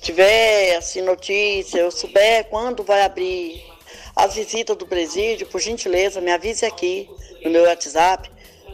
[0.00, 3.60] tiver assim notícia, eu souber quando vai abrir
[4.14, 7.08] as visitas do presídio, por gentileza, me avise aqui
[7.44, 8.30] no meu WhatsApp,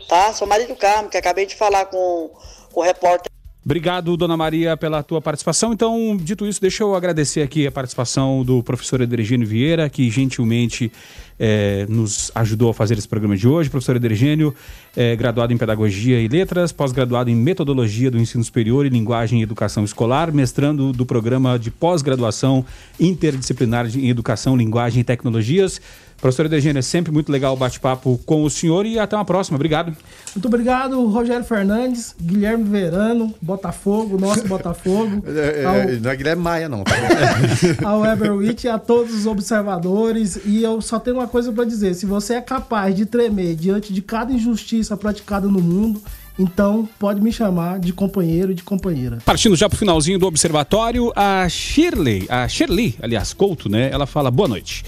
[0.08, 0.32] tá?
[0.32, 2.30] Sou Maria do Carmo, que acabei de falar com,
[2.72, 3.33] com o repórter.
[3.64, 5.72] Obrigado, dona Maria, pela tua participação.
[5.72, 10.92] Então, dito isso, deixa eu agradecer aqui a participação do professor Edergênio Vieira, que gentilmente
[11.38, 13.70] é, nos ajudou a fazer esse programa de hoje.
[13.70, 14.54] Professor Edergênio,
[14.94, 19.42] é, graduado em Pedagogia e Letras, pós-graduado em Metodologia do Ensino Superior e Linguagem e
[19.42, 22.66] Educação Escolar, mestrando do programa de pós-graduação
[23.00, 25.80] interdisciplinar em Educação, Linguagem e Tecnologias.
[26.24, 29.56] Professor Edegênio, é sempre muito legal o bate-papo com o senhor e até uma próxima.
[29.56, 29.94] Obrigado.
[30.34, 35.22] Muito obrigado, Rogério Fernandes, Guilherme Verano, Botafogo, nosso Botafogo.
[35.34, 36.82] É, ao, não é Guilherme Maia, não.
[36.82, 36.94] Tá
[37.86, 40.40] ao Eberwitch, a todos os observadores.
[40.46, 43.92] E eu só tenho uma coisa para dizer: se você é capaz de tremer diante
[43.92, 46.00] de cada injustiça praticada no mundo,
[46.38, 49.18] então, pode me chamar de companheiro e de companheira.
[49.24, 53.90] Partindo já pro finalzinho do observatório, a Shirley, a Shirley, aliás, Couto, né?
[53.92, 54.84] Ela fala: "Boa noite.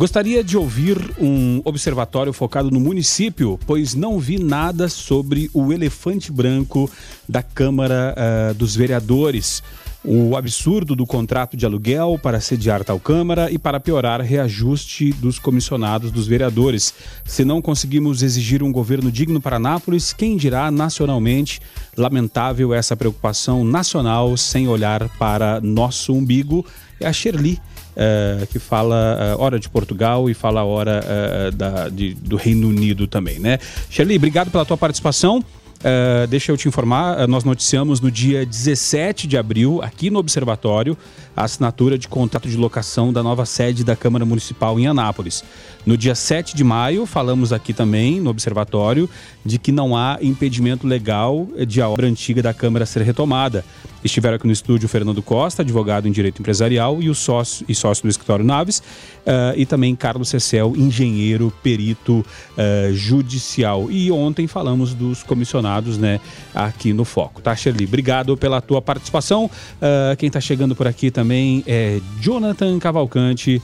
[0.00, 6.32] Gostaria de ouvir um observatório focado no município, pois não vi nada sobre o elefante
[6.32, 6.90] branco
[7.28, 9.62] da Câmara uh, dos Vereadores."
[10.02, 15.38] o absurdo do contrato de aluguel para sediar tal Câmara e para piorar reajuste dos
[15.38, 16.94] comissionados dos vereadores.
[17.22, 21.60] Se não conseguimos exigir um governo digno para Nápoles, quem dirá nacionalmente?
[21.98, 26.64] Lamentável essa preocupação nacional sem olhar para nosso umbigo.
[26.98, 27.60] É a Shirley.
[28.00, 32.66] Uh, que fala uh, hora de Portugal e fala hora uh, da, de, do Reino
[32.66, 33.58] Unido também, né?
[33.90, 35.44] Shirley, obrigado pela tua participação.
[35.80, 40.18] Uh, deixa eu te informar, uh, nós noticiamos no dia 17 de abril, aqui no
[40.18, 40.94] Observatório,
[41.34, 45.42] a assinatura de contrato de locação da nova sede da Câmara Municipal em Anápolis.
[45.86, 49.08] No dia 7 de maio, falamos aqui também no Observatório
[49.44, 53.64] de que não há impedimento legal de a obra antiga da Câmara ser retomada.
[54.02, 58.04] Estiveram aqui no estúdio Fernando Costa, advogado em direito empresarial, e o sócio e sócio
[58.04, 63.90] do escritório Naves, uh, e também Carlos Cecel, engenheiro, perito uh, judicial.
[63.90, 66.18] E ontem falamos dos comissionados, né,
[66.54, 67.42] aqui no Foco.
[67.42, 67.86] Tá, Shirley?
[67.86, 69.44] Obrigado pela tua participação.
[69.44, 73.60] Uh, quem está chegando por aqui também é Jonathan Cavalcante,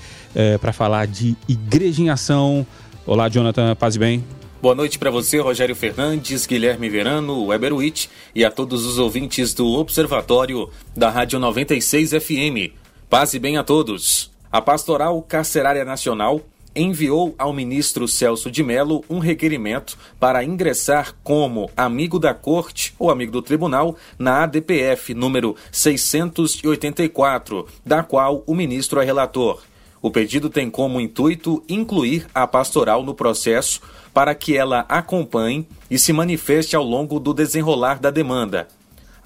[0.60, 2.66] para falar de Igreja em Ação.
[3.06, 4.24] Olá, Jonathan, paz e bem.
[4.60, 9.54] Boa noite para você, Rogério Fernandes, Guilherme Verano, Weber Witt e a todos os ouvintes
[9.54, 12.72] do Observatório da Rádio 96 FM.
[13.08, 14.32] Paz e bem a todos.
[14.50, 16.40] A Pastoral Carcerária Nacional
[16.74, 23.10] enviou ao ministro Celso de Mello um requerimento para ingressar como amigo da corte ou
[23.10, 29.62] amigo do tribunal na ADPF número 684, da qual o ministro é relator.
[30.06, 33.80] O pedido tem como intuito incluir a pastoral no processo
[34.14, 38.68] para que ela acompanhe e se manifeste ao longo do desenrolar da demanda.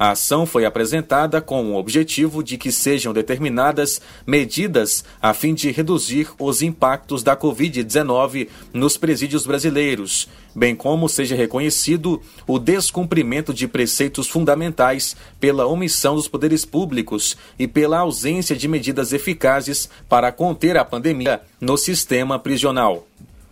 [0.01, 5.70] A ação foi apresentada com o objetivo de que sejam determinadas medidas a fim de
[5.70, 13.68] reduzir os impactos da Covid-19 nos presídios brasileiros, bem como seja reconhecido o descumprimento de
[13.68, 20.78] preceitos fundamentais pela omissão dos poderes públicos e pela ausência de medidas eficazes para conter
[20.78, 23.07] a pandemia no sistema prisional.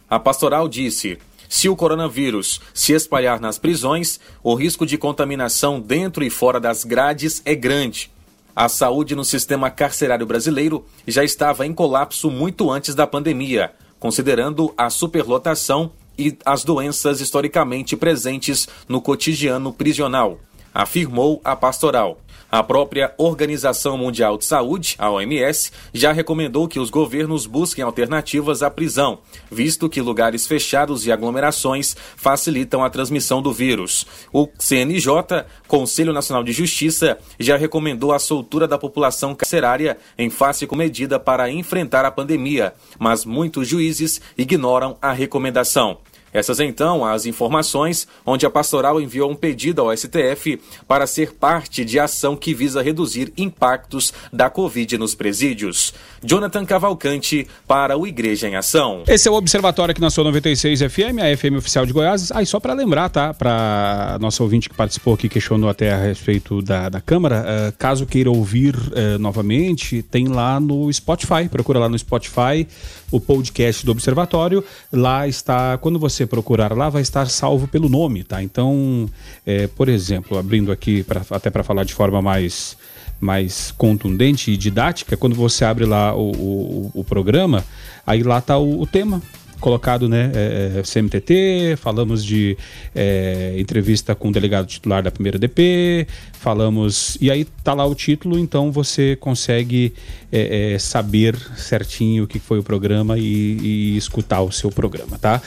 [0.09, 1.19] A pastoral disse:
[1.49, 6.85] se o coronavírus se espalhar nas prisões, o risco de contaminação dentro e fora das
[6.85, 8.11] grades é grande.
[8.55, 14.75] A saúde no sistema carcerário brasileiro já estava em colapso muito antes da pandemia, considerando
[14.77, 20.41] a superlotação e as doenças historicamente presentes no cotidiano prisional,
[20.75, 22.19] afirmou a pastoral.
[22.51, 28.63] A própria Organização Mundial de Saúde, a OMS, já recomendou que os governos busquem alternativas
[28.63, 29.19] à prisão,
[29.51, 34.07] visto que lugares fechados e aglomerações facilitam a transmissão do vírus.
[34.33, 40.67] O CNJ, Conselho Nacional de Justiça, já recomendou a soltura da população carcerária em face
[40.67, 45.99] com medida para enfrentar a pandemia, mas muitos juízes ignoram a recomendação.
[46.33, 51.85] Essas então as informações onde a pastoral enviou um pedido ao STF para ser parte
[51.85, 55.95] de ação que visa reduzir impactos da Covid nos presídios.
[56.23, 59.03] Jonathan Cavalcante para o Igreja em Ação.
[59.07, 62.31] Esse é o Observatório aqui na sua 96 FM, a FM oficial de Goiás.
[62.33, 63.33] Ah, e só para lembrar, tá?
[63.33, 68.07] Para nosso ouvinte que participou aqui, questionou até a respeito da, da Câmara, uh, caso
[68.07, 72.67] queira ouvir uh, novamente, tem lá no Spotify, procura lá no Spotify
[73.11, 74.65] o podcast do Observatório.
[74.93, 78.43] Lá está, quando você procurar lá, vai estar salvo pelo nome, tá?
[78.43, 79.09] Então,
[79.47, 82.77] é, por exemplo, abrindo aqui pra, até para falar de forma mais
[83.21, 87.65] mais contundente e didática, quando você abre lá o, o, o programa,
[88.07, 89.21] aí lá está o, o, tema
[89.61, 92.57] colocado, né, é, CMTT, falamos de
[92.95, 97.19] é, entrevista com o delegado titular da primeira DP, falamos.
[97.21, 99.93] E aí tá lá o título, então você consegue
[100.33, 105.19] é, é, saber certinho o que foi o programa e, e escutar o seu programa,
[105.19, 105.43] tá?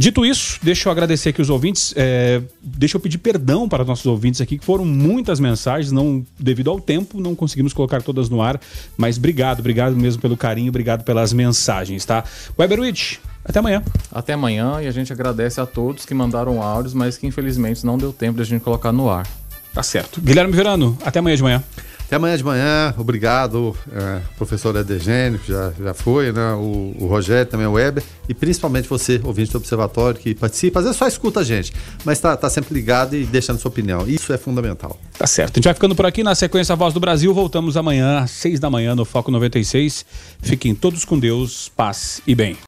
[0.00, 1.92] Dito isso, deixa eu agradecer aqui os ouvintes.
[1.94, 6.70] É, deixa eu pedir perdão para nossos ouvintes aqui, que foram muitas mensagens, não devido
[6.70, 8.58] ao tempo, não conseguimos colocar todas no ar.
[8.96, 12.24] Mas obrigado, obrigado mesmo pelo carinho, obrigado pelas mensagens, tá?
[12.58, 13.82] Weberwitch, até amanhã.
[14.12, 17.96] Até amanhã e a gente agradece a todos que mandaram áudios, mas que infelizmente não
[17.96, 19.26] deu tempo de a gente colocar no ar.
[19.72, 20.20] Tá certo.
[20.20, 21.64] Guilherme Verano, até amanhã de manhã.
[22.10, 26.54] Até amanhã de manhã, obrigado, é, professor Edegênio, que já, já foi, né?
[26.54, 30.86] O, o Rogério também, o Weber, e principalmente você, ouvinte do Observatório, que participa, às
[30.86, 31.72] vezes só escuta a gente,
[32.04, 34.08] mas está tá sempre ligado e deixando sua opinião.
[34.08, 34.98] Isso é fundamental.
[35.16, 35.52] Tá certo.
[35.52, 37.32] A gente vai ficando por aqui na sequência Voz do Brasil.
[37.32, 40.04] Voltamos amanhã às seis da manhã no Foco 96.
[40.42, 42.56] Fiquem todos com Deus, paz e bem.